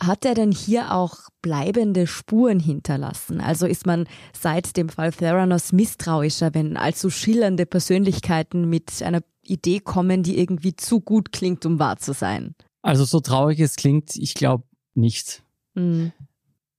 Hat 0.00 0.24
er 0.24 0.34
denn 0.34 0.50
hier 0.50 0.92
auch 0.92 1.18
bleibende 1.40 2.08
Spuren 2.08 2.58
hinterlassen? 2.58 3.40
Also 3.40 3.66
ist 3.66 3.86
man 3.86 4.08
seit 4.32 4.76
dem 4.76 4.88
Fall 4.88 5.12
Theranos 5.12 5.72
misstrauischer, 5.72 6.52
wenn 6.52 6.76
allzu 6.76 7.10
schillernde 7.10 7.64
Persönlichkeiten 7.64 8.68
mit 8.68 9.02
einer 9.02 9.20
Idee 9.50 9.80
kommen, 9.80 10.22
die 10.22 10.38
irgendwie 10.38 10.74
zu 10.76 11.00
gut 11.00 11.32
klingt, 11.32 11.66
um 11.66 11.78
wahr 11.78 11.96
zu 11.96 12.12
sein? 12.12 12.54
Also 12.82 13.04
so 13.04 13.20
traurig 13.20 13.60
es 13.60 13.76
klingt, 13.76 14.16
ich 14.16 14.34
glaube 14.34 14.64
nicht. 14.94 15.42
Mhm. 15.74 16.12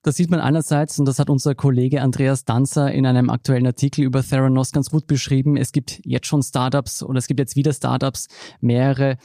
Das 0.04 0.16
sieht 0.16 0.32
man 0.32 0.40
einerseits, 0.40 0.98
und 0.98 1.06
das 1.06 1.20
hat 1.20 1.30
unser 1.30 1.54
Kollege 1.54 2.02
Andreas 2.02 2.44
Danzer 2.44 2.92
in 2.92 3.06
einem 3.06 3.30
aktuellen 3.30 3.68
Artikel 3.68 4.04
über 4.04 4.24
Theranos 4.24 4.72
ganz 4.72 4.90
gut 4.90 5.06
beschrieben. 5.06 5.58
Es 5.58 5.72
gibt 5.72 6.02
jetzt 6.04 6.26
schon 6.26 6.42
Startups 6.42 7.04
oder 7.04 7.20
es 7.20 7.28
gibt 7.28 7.40
jetzt 7.40 7.56
wieder 7.56 7.72
Startups, 7.72 8.28
mehrere, 8.62 9.18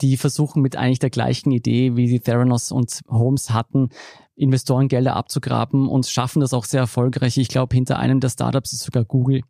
die 0.00 0.16
versuchen 0.16 0.62
mit 0.62 0.76
eigentlich 0.76 1.00
der 1.00 1.10
gleichen 1.10 1.50
Idee, 1.50 1.96
wie 1.96 2.06
die 2.06 2.20
Theranos 2.20 2.70
und 2.70 3.00
Holmes 3.08 3.50
hatten, 3.50 3.88
Investorengelder 4.36 5.16
abzugraben 5.16 5.88
und 5.88 6.06
schaffen 6.06 6.40
das 6.40 6.54
auch 6.54 6.64
sehr 6.64 6.80
erfolgreich. 6.80 7.36
Ich 7.36 7.48
glaube, 7.48 7.74
hinter 7.74 7.98
einem 7.98 8.20
der 8.20 8.30
Startups 8.30 8.72
ist 8.72 8.84
sogar 8.84 9.04
Google. 9.04 9.42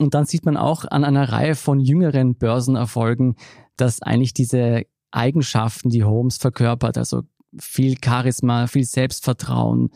Und 0.00 0.14
dann 0.14 0.24
sieht 0.24 0.46
man 0.46 0.56
auch 0.56 0.86
an 0.86 1.04
einer 1.04 1.30
Reihe 1.30 1.54
von 1.54 1.78
jüngeren 1.78 2.34
Börsenerfolgen, 2.34 3.36
dass 3.76 4.00
eigentlich 4.00 4.32
diese 4.32 4.84
Eigenschaften, 5.10 5.90
die 5.90 6.04
Holmes 6.04 6.38
verkörpert, 6.38 6.96
also 6.96 7.24
viel 7.58 7.96
Charisma, 8.02 8.66
viel 8.66 8.84
Selbstvertrauen, 8.84 9.90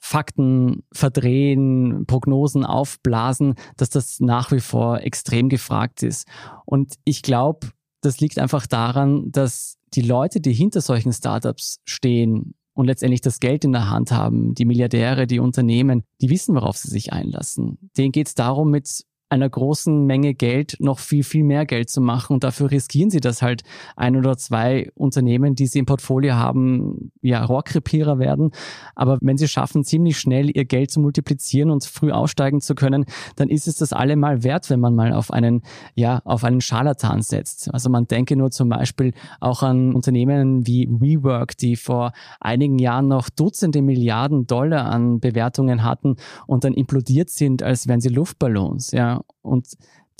Fakten 0.00 0.82
verdrehen, 0.92 2.04
Prognosen 2.06 2.66
aufblasen, 2.66 3.54
dass 3.76 3.90
das 3.90 4.18
nach 4.18 4.50
wie 4.50 4.58
vor 4.58 5.02
extrem 5.02 5.48
gefragt 5.48 6.02
ist. 6.02 6.26
Und 6.64 6.94
ich 7.04 7.22
glaube, 7.22 7.68
das 8.00 8.18
liegt 8.18 8.40
einfach 8.40 8.66
daran, 8.66 9.30
dass 9.30 9.78
die 9.94 10.02
Leute, 10.02 10.40
die 10.40 10.52
hinter 10.52 10.80
solchen 10.80 11.12
Startups 11.12 11.78
stehen 11.84 12.54
und 12.72 12.86
letztendlich 12.86 13.20
das 13.20 13.38
Geld 13.38 13.64
in 13.64 13.70
der 13.70 13.88
Hand 13.88 14.10
haben, 14.10 14.54
die 14.54 14.64
Milliardäre, 14.64 15.28
die 15.28 15.38
Unternehmen, 15.38 16.02
die 16.20 16.28
wissen, 16.28 16.56
worauf 16.56 16.76
sie 16.76 16.90
sich 16.90 17.12
einlassen. 17.12 17.78
Denen 17.96 18.10
geht 18.10 18.26
es 18.26 18.34
darum, 18.34 18.72
mit 18.72 19.04
einer 19.28 19.48
großen 19.48 20.06
Menge 20.06 20.34
Geld 20.34 20.76
noch 20.78 20.98
viel, 20.98 21.24
viel 21.24 21.44
mehr 21.44 21.66
Geld 21.66 21.90
zu 21.90 22.00
machen. 22.00 22.34
Und 22.34 22.44
dafür 22.44 22.70
riskieren 22.70 23.10
sie, 23.10 23.20
dass 23.20 23.42
halt 23.42 23.62
ein 23.96 24.16
oder 24.16 24.36
zwei 24.36 24.90
Unternehmen, 24.94 25.54
die 25.54 25.66
sie 25.66 25.80
im 25.80 25.86
Portfolio 25.86 26.34
haben, 26.34 27.10
ja, 27.20 27.44
Rohrkrepierer 27.44 28.18
werden. 28.18 28.50
Aber 28.94 29.18
wenn 29.20 29.36
sie 29.36 29.48
schaffen, 29.48 29.82
ziemlich 29.82 30.18
schnell 30.18 30.50
ihr 30.54 30.64
Geld 30.64 30.90
zu 30.90 31.00
multiplizieren 31.00 31.70
und 31.70 31.84
früh 31.84 32.12
aussteigen 32.12 32.60
zu 32.60 32.74
können, 32.74 33.06
dann 33.36 33.48
ist 33.48 33.66
es 33.66 33.76
das 33.76 33.92
allemal 33.92 34.44
wert, 34.44 34.70
wenn 34.70 34.80
man 34.80 34.94
mal 34.94 35.12
auf 35.12 35.32
einen, 35.32 35.62
ja, 35.94 36.20
auf 36.24 36.44
einen 36.44 36.60
Scharlatan 36.60 37.22
setzt. 37.22 37.72
Also 37.72 37.90
man 37.90 38.06
denke 38.06 38.36
nur 38.36 38.50
zum 38.50 38.68
Beispiel 38.68 39.14
auch 39.40 39.62
an 39.62 39.94
Unternehmen 39.94 40.66
wie 40.66 40.88
WeWork, 40.88 41.56
die 41.56 41.76
vor 41.76 42.12
einigen 42.40 42.78
Jahren 42.78 43.08
noch 43.08 43.30
Dutzende 43.30 43.82
Milliarden 43.82 44.46
Dollar 44.46 44.86
an 44.86 45.18
Bewertungen 45.18 45.82
hatten 45.82 46.16
und 46.46 46.64
dann 46.64 46.74
implodiert 46.74 47.30
sind, 47.30 47.62
als 47.62 47.88
wären 47.88 48.00
sie 48.00 48.10
Luftballons, 48.10 48.92
ja. 48.92 49.23
Und 49.42 49.68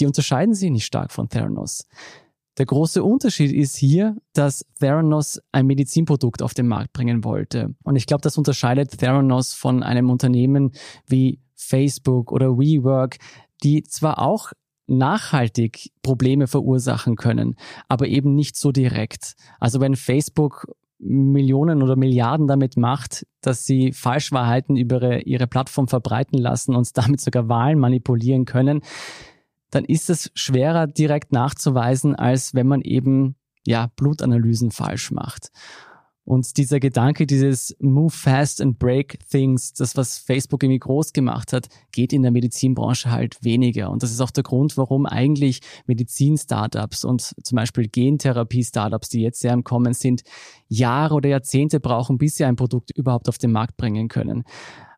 die 0.00 0.06
unterscheiden 0.06 0.54
sich 0.54 0.70
nicht 0.70 0.86
stark 0.86 1.12
von 1.12 1.28
Theranos. 1.28 1.86
Der 2.58 2.66
große 2.66 3.02
Unterschied 3.02 3.52
ist 3.52 3.76
hier, 3.76 4.16
dass 4.32 4.64
Theranos 4.78 5.40
ein 5.50 5.66
Medizinprodukt 5.66 6.40
auf 6.40 6.54
den 6.54 6.68
Markt 6.68 6.92
bringen 6.92 7.24
wollte. 7.24 7.74
Und 7.82 7.96
ich 7.96 8.06
glaube, 8.06 8.22
das 8.22 8.38
unterscheidet 8.38 8.98
Theranos 8.98 9.54
von 9.54 9.82
einem 9.82 10.08
Unternehmen 10.08 10.72
wie 11.06 11.40
Facebook 11.54 12.30
oder 12.30 12.56
WeWork, 12.56 13.18
die 13.64 13.82
zwar 13.82 14.20
auch 14.20 14.52
nachhaltig 14.86 15.90
Probleme 16.02 16.46
verursachen 16.46 17.16
können, 17.16 17.56
aber 17.88 18.06
eben 18.06 18.34
nicht 18.34 18.56
so 18.56 18.70
direkt. 18.70 19.34
Also 19.58 19.80
wenn 19.80 19.96
Facebook 19.96 20.66
Millionen 21.04 21.82
oder 21.82 21.96
Milliarden 21.96 22.46
damit 22.46 22.76
macht, 22.76 23.26
dass 23.40 23.64
sie 23.64 23.92
Falschwahrheiten 23.92 24.76
über 24.76 24.96
ihre, 24.96 25.20
ihre 25.20 25.46
Plattform 25.46 25.86
verbreiten 25.86 26.38
lassen 26.38 26.74
und 26.74 26.88
damit 26.96 27.20
sogar 27.20 27.48
Wahlen 27.48 27.78
manipulieren 27.78 28.44
können, 28.44 28.80
dann 29.70 29.84
ist 29.84 30.08
es 30.08 30.30
schwerer 30.34 30.86
direkt 30.86 31.32
nachzuweisen, 31.32 32.14
als 32.14 32.54
wenn 32.54 32.66
man 32.66 32.80
eben 32.80 33.36
ja 33.66 33.90
Blutanalysen 33.96 34.70
falsch 34.70 35.10
macht. 35.10 35.50
Und 36.24 36.56
dieser 36.56 36.80
Gedanke, 36.80 37.26
dieses 37.26 37.76
Move 37.80 38.10
fast 38.10 38.62
and 38.62 38.78
break 38.78 39.18
things, 39.28 39.74
das, 39.74 39.96
was 39.96 40.18
Facebook 40.18 40.62
irgendwie 40.62 40.78
groß 40.78 41.12
gemacht 41.12 41.52
hat, 41.52 41.68
geht 41.92 42.12
in 42.14 42.22
der 42.22 42.30
Medizinbranche 42.30 43.10
halt 43.10 43.44
weniger. 43.44 43.90
Und 43.90 44.02
das 44.02 44.10
ist 44.10 44.20
auch 44.20 44.30
der 44.30 44.42
Grund, 44.42 44.76
warum 44.78 45.04
eigentlich 45.04 45.60
Medizin-Startups 45.86 47.04
und 47.04 47.34
zum 47.42 47.56
Beispiel 47.56 47.88
Gentherapie-Startups, 47.88 49.10
die 49.10 49.20
jetzt 49.20 49.40
sehr 49.40 49.52
im 49.52 49.64
Kommen 49.64 49.92
sind, 49.92 50.22
Jahre 50.68 51.14
oder 51.14 51.28
Jahrzehnte 51.28 51.78
brauchen, 51.78 52.16
bis 52.16 52.36
sie 52.36 52.44
ein 52.44 52.56
Produkt 52.56 52.90
überhaupt 52.96 53.28
auf 53.28 53.36
den 53.36 53.52
Markt 53.52 53.76
bringen 53.76 54.08
können. 54.08 54.44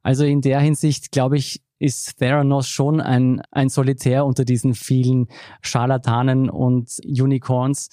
Also 0.05 0.25
in 0.25 0.41
der 0.41 0.61
Hinsicht, 0.61 1.11
glaube 1.11 1.37
ich, 1.37 1.63
ist 1.79 2.19
Theranos 2.19 2.69
schon 2.69 3.01
ein, 3.01 3.43
ein 3.51 3.69
Solitär 3.69 4.25
unter 4.25 4.45
diesen 4.45 4.75
vielen 4.75 5.27
Scharlatanen 5.61 6.49
und 6.49 6.99
Unicorns 7.05 7.91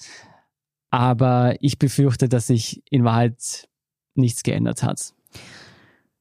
aber 0.94 1.56
ich 1.60 1.78
befürchte, 1.80 2.28
dass 2.28 2.46
sich 2.46 2.82
in 2.88 3.02
Wahrheit 3.04 3.68
nichts 4.14 4.44
geändert 4.44 4.84
hat. 4.84 5.12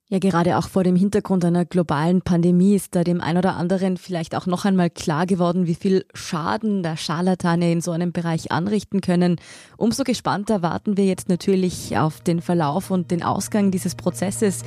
Ja, 0.09 0.19
gerade 0.19 0.57
auch 0.57 0.67
vor 0.67 0.83
dem 0.83 0.95
Hintergrund 0.95 1.45
einer 1.45 1.65
globalen 1.65 2.21
Pandemie 2.21 2.75
ist 2.75 2.95
da 2.95 3.03
dem 3.03 3.21
einen 3.21 3.38
oder 3.38 3.55
anderen 3.55 3.97
vielleicht 3.97 4.36
auch 4.36 4.45
noch 4.45 4.65
einmal 4.65 4.89
klar 4.89 5.25
geworden, 5.25 5.65
wie 5.65 5.75
viel 5.75 6.05
Schaden 6.13 6.83
da 6.83 6.97
Scharlatane 6.97 7.71
in 7.71 7.81
so 7.81 7.91
einem 7.91 8.12
Bereich 8.12 8.51
anrichten 8.51 9.01
können. 9.01 9.38
Umso 9.77 10.03
gespannter 10.03 10.62
warten 10.62 10.97
wir 10.97 11.05
jetzt 11.05 11.29
natürlich 11.29 11.97
auf 11.97 12.21
den 12.21 12.41
Verlauf 12.41 12.91
und 12.91 13.12
den 13.12 13.23
Ausgang 13.23 13.71
dieses 13.71 13.95
Prozesses. 13.95 14.63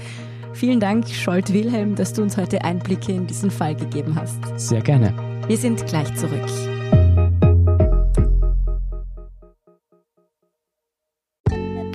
Vielen 0.52 0.80
Dank, 0.80 1.08
Scholt 1.08 1.52
Wilhelm, 1.52 1.96
dass 1.96 2.12
du 2.12 2.22
uns 2.22 2.36
heute 2.36 2.64
Einblicke 2.64 3.12
in 3.12 3.26
diesen 3.26 3.50
Fall 3.50 3.74
gegeben 3.74 4.14
hast. 4.14 4.40
Sehr 4.56 4.80
gerne. 4.80 5.12
Wir 5.46 5.58
sind 5.58 5.84
gleich 5.86 6.12
zurück. 6.16 6.75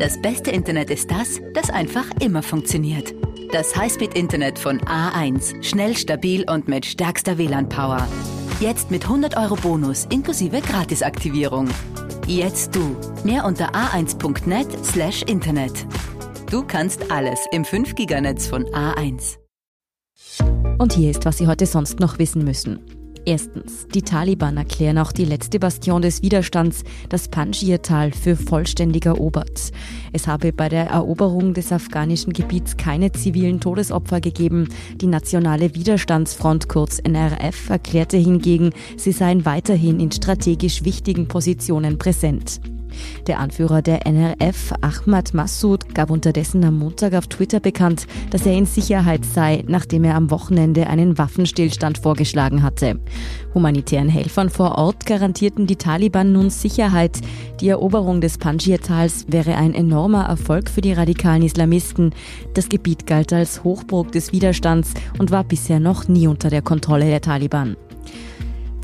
Das 0.02 0.20
beste 0.20 0.50
Internet 0.50 0.90
ist 0.90 1.12
das, 1.12 1.40
das 1.54 1.70
einfach 1.70 2.06
immer 2.22 2.42
funktioniert. 2.42 3.14
Das 3.52 3.76
Highspeed-Internet 3.76 4.58
von 4.58 4.80
A1. 4.82 5.62
Schnell, 5.62 5.96
stabil 5.96 6.44
und 6.50 6.68
mit 6.68 6.88
stärkster 6.88 7.38
WLAN-Power. 7.38 8.08
Jetzt 8.60 8.90
mit 8.90 9.04
100 9.04 9.38
Euro 9.38 9.56
Bonus 9.58 10.08
inklusive 10.10 10.62
Gratisaktivierung. 10.62 11.70
Jetzt 12.26 12.76
du. 12.76 12.96
Mehr 13.24 13.46
unter 13.46 13.76
a1.net 13.76 14.84
slash 14.84 15.22
Internet. 15.22 15.86
Du 16.50 16.64
kannst 16.66 17.12
alles 17.12 17.46
im 17.52 17.64
5-Giganetz 17.64 18.48
von 18.48 18.66
A1. 18.70 19.38
Und 20.80 20.94
hier 20.94 21.12
ist, 21.12 21.26
was 21.26 21.38
Sie 21.38 21.46
heute 21.46 21.68
sonst 21.68 22.00
noch 22.00 22.18
wissen 22.18 22.44
müssen. 22.44 23.01
Erstens, 23.26 23.88
die 23.94 24.02
Taliban 24.02 24.58
erklären 24.58 24.98
auch 24.98 25.12
die 25.12 25.26
letzte 25.26 25.60
Bastion 25.60 26.02
des 26.02 26.24
Widerstands, 26.24 26.84
das 27.10 27.28
Panjshir-Tal, 27.28 28.12
für 28.12 28.36
vollständig 28.36 29.06
erobert. 29.06 29.72
Es 30.12 30.28
habe 30.28 30.52
bei 30.52 30.70
der 30.70 30.88
Eroberung 30.88 31.54
des 31.54 31.72
afghanischen 31.72 32.34
Gebiets 32.34 32.78
keine 32.78 33.12
zivilen 33.12 33.60
Todesopfer 33.60 34.22
gegeben. 34.22 34.70
Die 34.96 35.08
Nationale 35.08 35.76
Widerstandsfront, 35.76 36.68
kurz 36.68 37.00
NRF, 37.00 37.70
erklärte 37.70 38.18
hingegen, 38.18 38.72
sie 38.98 39.12
seien 39.12 39.46
weiterhin 39.46 40.00
in 40.00 40.12
strategisch 40.12 40.84
wichtigen 40.84 41.28
Positionen 41.28 42.00
präsent. 42.00 42.60
Der 43.28 43.40
Anführer 43.40 43.82
der 43.82 44.06
NRF, 44.06 44.74
Ahmad 44.82 45.34
Massoud, 45.34 45.94
gab 45.94 46.10
unterdessen 46.10 46.64
am 46.64 46.80
Montag 46.80 47.14
auf 47.14 47.28
Twitter 47.28 47.60
bekannt, 47.60 48.08
dass 48.30 48.46
er 48.46 48.54
in 48.54 48.66
Sicherheit 48.66 49.26
sei, 49.26 49.64
nachdem 49.68 50.04
er 50.04 50.16
am 50.16 50.32
Wochenende 50.32 50.88
einen 50.88 51.18
Waffenstillstand 51.18 51.98
vorgeschlagen 51.98 52.64
hatte. 52.64 53.00
Humanitären 53.54 54.10
Helfern 54.10 54.50
vor 54.50 54.78
Ort 54.78 55.06
garantierten 55.06 55.68
die 55.68 55.76
Taliban 55.76 56.32
nun 56.32 56.50
Sicherheit. 56.50 57.20
Die 57.60 57.70
Eroberung 57.70 58.22
des 58.22 58.38
Panjshir-Tals 58.38 59.26
wäre 59.30 59.56
ein 59.56 59.74
enormer 59.74 60.26
Erfolg 60.26 60.70
für 60.70 60.82
die 60.82 60.94
radikalen 60.94 61.44
Islamisten. 61.44 62.14
Das 62.54 62.70
Gebiet 62.70 63.06
galt 63.06 63.34
als 63.34 63.64
Hochburg 63.64 64.12
des 64.12 64.32
Widerstands 64.32 64.94
und 65.20 65.32
war 65.32 65.44
bisher 65.44 65.80
noch 65.80 66.08
nie 66.08 66.28
unter 66.28 66.50
der 66.50 66.62
Kontrolle 66.62 67.06
der 67.06 67.22
Taliban. 67.22 67.76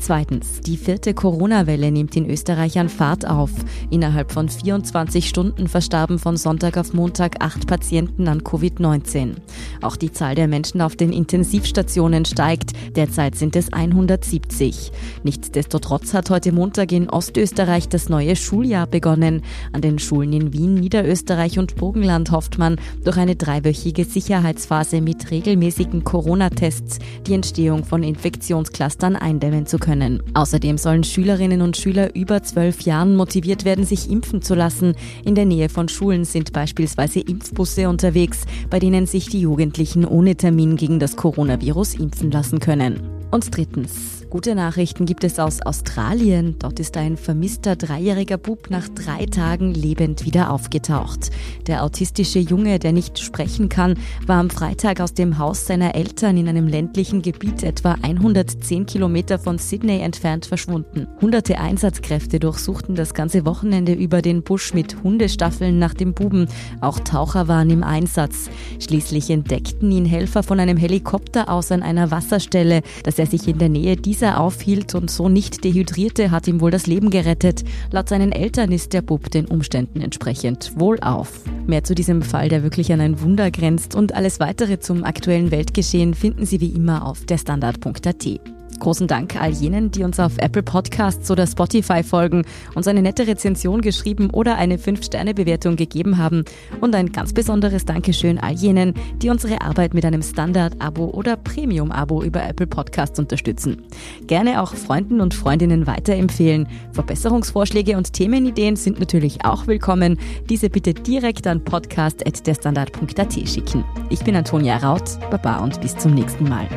Zweitens, 0.00 0.60
die 0.60 0.76
vierte 0.76 1.12
Corona-Welle 1.12 1.90
nimmt 1.90 2.14
in 2.14 2.30
Österreich 2.30 2.78
an 2.78 2.88
Fahrt 2.88 3.26
auf. 3.26 3.50
Innerhalb 3.90 4.30
von 4.30 4.48
24 4.48 5.28
Stunden 5.28 5.66
verstarben 5.66 6.20
von 6.20 6.36
Sonntag 6.36 6.76
auf 6.76 6.94
Montag 6.94 7.42
acht 7.42 7.66
Patienten 7.66 8.28
an 8.28 8.42
Covid-19. 8.42 9.34
Auch 9.82 9.96
die 9.96 10.12
Zahl 10.12 10.36
der 10.36 10.46
Menschen 10.46 10.80
auf 10.80 10.94
den 10.94 11.12
Intensivstationen 11.12 12.24
steigt. 12.24 12.72
Derzeit 12.94 13.34
sind 13.34 13.56
es 13.56 13.72
170. 13.72 14.92
Nichtsdestotrotz 15.24 16.14
hat 16.14 16.30
heute 16.30 16.52
Montag 16.52 16.92
in 16.92 17.10
Ostösterreich 17.10 17.88
das 17.88 18.08
neue 18.08 18.36
Schuljahr 18.36 18.86
begonnen. 18.86 19.42
An 19.72 19.82
den 19.82 19.98
Schulen 19.98 20.32
in 20.32 20.52
Wien, 20.52 20.74
Niederösterreich 20.74 21.58
und 21.58 21.74
Burgenland 21.74 22.30
hofft 22.30 22.56
man, 22.56 22.76
durch 23.04 23.16
eine 23.16 23.34
dreiwöchige 23.34 24.04
Sicherheitsphase 24.04 25.00
mit 25.00 25.32
regelmäßigen 25.32 26.04
Corona-Tests 26.04 27.00
die 27.26 27.34
Entstehung 27.34 27.84
von 27.84 28.04
Infektionsclustern 28.04 29.16
eindämmen 29.16 29.66
zu 29.66 29.78
können 29.78 29.87
können. 29.88 30.22
Außerdem 30.34 30.76
sollen 30.76 31.02
Schülerinnen 31.02 31.62
und 31.62 31.78
Schüler 31.78 32.14
über 32.14 32.42
zwölf 32.42 32.82
Jahren 32.82 33.16
motiviert 33.16 33.64
werden, 33.64 33.86
sich 33.86 34.10
impfen 34.10 34.42
zu 34.42 34.54
lassen. 34.54 34.92
In 35.24 35.34
der 35.34 35.46
Nähe 35.46 35.70
von 35.70 35.88
Schulen 35.88 36.26
sind 36.26 36.52
beispielsweise 36.52 37.20
Impfbusse 37.20 37.88
unterwegs, 37.88 38.42
bei 38.68 38.80
denen 38.80 39.06
sich 39.06 39.30
die 39.30 39.40
Jugendlichen 39.40 40.04
ohne 40.04 40.36
Termin 40.36 40.76
gegen 40.76 40.98
das 40.98 41.16
Coronavirus 41.16 41.94
impfen 41.94 42.30
lassen 42.30 42.58
können. 42.58 43.00
Und 43.30 43.56
drittens, 43.56 44.17
Gute 44.30 44.54
Nachrichten 44.54 45.06
gibt 45.06 45.24
es 45.24 45.38
aus 45.38 45.62
Australien. 45.62 46.56
Dort 46.58 46.80
ist 46.80 46.98
ein 46.98 47.16
vermisster 47.16 47.76
dreijähriger 47.76 48.36
Bub 48.36 48.68
nach 48.68 48.86
drei 48.86 49.24
Tagen 49.24 49.72
lebend 49.72 50.26
wieder 50.26 50.52
aufgetaucht. 50.52 51.30
Der 51.66 51.82
autistische 51.82 52.38
Junge, 52.38 52.78
der 52.78 52.92
nicht 52.92 53.18
sprechen 53.18 53.70
kann, 53.70 53.94
war 54.26 54.38
am 54.38 54.50
Freitag 54.50 55.00
aus 55.00 55.14
dem 55.14 55.38
Haus 55.38 55.66
seiner 55.66 55.94
Eltern 55.94 56.36
in 56.36 56.46
einem 56.46 56.68
ländlichen 56.68 57.22
Gebiet 57.22 57.62
etwa 57.62 57.92
110 58.02 58.84
Kilometer 58.84 59.38
von 59.38 59.56
Sydney 59.56 60.00
entfernt 60.00 60.44
verschwunden. 60.44 61.06
Hunderte 61.22 61.58
Einsatzkräfte 61.58 62.38
durchsuchten 62.38 62.96
das 62.96 63.14
ganze 63.14 63.46
Wochenende 63.46 63.94
über 63.94 64.20
den 64.20 64.42
Busch 64.42 64.74
mit 64.74 65.02
Hundestaffeln 65.02 65.78
nach 65.78 65.94
dem 65.94 66.12
Buben. 66.12 66.48
Auch 66.82 66.98
Taucher 66.98 67.48
waren 67.48 67.70
im 67.70 67.82
Einsatz. 67.82 68.50
Schließlich 68.78 69.30
entdeckten 69.30 69.90
ihn 69.90 70.04
Helfer 70.04 70.42
von 70.42 70.60
einem 70.60 70.76
Helikopter 70.76 71.48
aus 71.48 71.72
an 71.72 71.82
einer 71.82 72.10
Wasserstelle, 72.10 72.82
dass 73.04 73.18
er 73.18 73.26
sich 73.26 73.48
in 73.48 73.56
der 73.56 73.70
Nähe 73.70 73.96
dieser 73.96 74.17
dieser 74.18 74.40
aufhielt 74.40 74.96
und 74.96 75.12
so 75.12 75.28
nicht 75.28 75.62
dehydrierte, 75.62 76.32
hat 76.32 76.48
ihm 76.48 76.60
wohl 76.60 76.72
das 76.72 76.88
Leben 76.88 77.10
gerettet. 77.10 77.62
Laut 77.92 78.08
seinen 78.08 78.32
Eltern 78.32 78.72
ist 78.72 78.92
der 78.92 79.00
Bub 79.00 79.30
den 79.30 79.46
Umständen 79.46 80.00
entsprechend 80.00 80.72
wohlauf. 80.74 81.44
Mehr 81.68 81.84
zu 81.84 81.94
diesem 81.94 82.22
Fall, 82.22 82.48
der 82.48 82.64
wirklich 82.64 82.92
an 82.92 83.00
ein 83.00 83.20
Wunder 83.20 83.52
grenzt 83.52 83.94
und 83.94 84.16
alles 84.16 84.40
weitere 84.40 84.80
zum 84.80 85.04
aktuellen 85.04 85.52
Weltgeschehen 85.52 86.14
finden 86.14 86.46
Sie 86.46 86.60
wie 86.60 86.70
immer 86.70 87.06
auf 87.06 87.26
derstandard.at. 87.26 88.57
Großen 88.80 89.06
Dank 89.06 89.40
all 89.40 89.50
jenen, 89.50 89.90
die 89.90 90.04
uns 90.04 90.20
auf 90.20 90.38
Apple 90.38 90.62
Podcasts 90.62 91.30
oder 91.30 91.46
Spotify 91.46 92.02
folgen, 92.02 92.44
uns 92.74 92.86
eine 92.86 93.02
nette 93.02 93.26
Rezension 93.26 93.80
geschrieben 93.80 94.30
oder 94.30 94.56
eine 94.56 94.76
5-Sterne-Bewertung 94.76 95.76
gegeben 95.76 96.18
haben. 96.18 96.44
Und 96.80 96.94
ein 96.94 97.12
ganz 97.12 97.32
besonderes 97.32 97.84
Dankeschön 97.84 98.38
all 98.38 98.54
jenen, 98.54 98.94
die 99.16 99.30
unsere 99.30 99.60
Arbeit 99.60 99.94
mit 99.94 100.04
einem 100.04 100.22
Standard-Abo 100.22 101.06
oder 101.06 101.36
Premium-Abo 101.36 102.22
über 102.22 102.42
Apple 102.42 102.66
Podcasts 102.66 103.18
unterstützen. 103.18 103.82
Gerne 104.26 104.62
auch 104.62 104.74
Freunden 104.74 105.20
und 105.20 105.34
Freundinnen 105.34 105.86
weiterempfehlen. 105.86 106.68
Verbesserungsvorschläge 106.92 107.96
und 107.96 108.12
Themenideen 108.12 108.76
sind 108.76 109.00
natürlich 109.00 109.44
auch 109.44 109.66
willkommen. 109.66 110.18
Diese 110.48 110.70
bitte 110.70 110.94
direkt 110.94 111.46
an 111.46 111.64
podcast.derstandard.at 111.64 113.48
schicken. 113.48 113.84
Ich 114.10 114.20
bin 114.20 114.36
Antonia 114.36 114.76
Raut. 114.78 115.18
Baba 115.30 115.58
und 115.58 115.80
bis 115.80 115.96
zum 115.96 116.14
nächsten 116.14 116.48
Mal. 116.48 116.68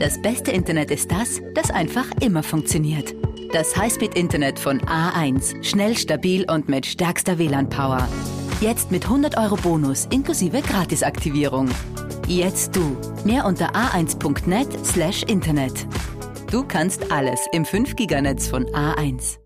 Das 0.00 0.20
beste 0.22 0.50
Internet 0.50 0.90
ist 0.90 1.12
das, 1.12 1.42
das 1.52 1.70
einfach 1.70 2.06
immer 2.22 2.42
funktioniert. 2.42 3.14
Das 3.52 3.76
Highspeed-Internet 3.76 4.58
von 4.58 4.80
A1. 4.80 5.62
Schnell, 5.62 5.94
stabil 5.94 6.50
und 6.50 6.70
mit 6.70 6.86
stärkster 6.86 7.36
WLAN-Power. 7.36 8.08
Jetzt 8.62 8.90
mit 8.90 9.04
100 9.04 9.36
Euro 9.36 9.56
Bonus 9.56 10.06
inklusive 10.06 10.62
Gratisaktivierung. 10.62 11.68
Jetzt 12.26 12.74
du. 12.74 12.96
Mehr 13.26 13.44
unter 13.44 13.74
a1.net 13.74 14.86
slash 14.86 15.22
Internet. 15.24 15.86
Du 16.50 16.64
kannst 16.64 17.12
alles 17.12 17.46
im 17.52 17.66
5-Giganetz 17.66 18.48
von 18.48 18.64
A1. 18.68 19.36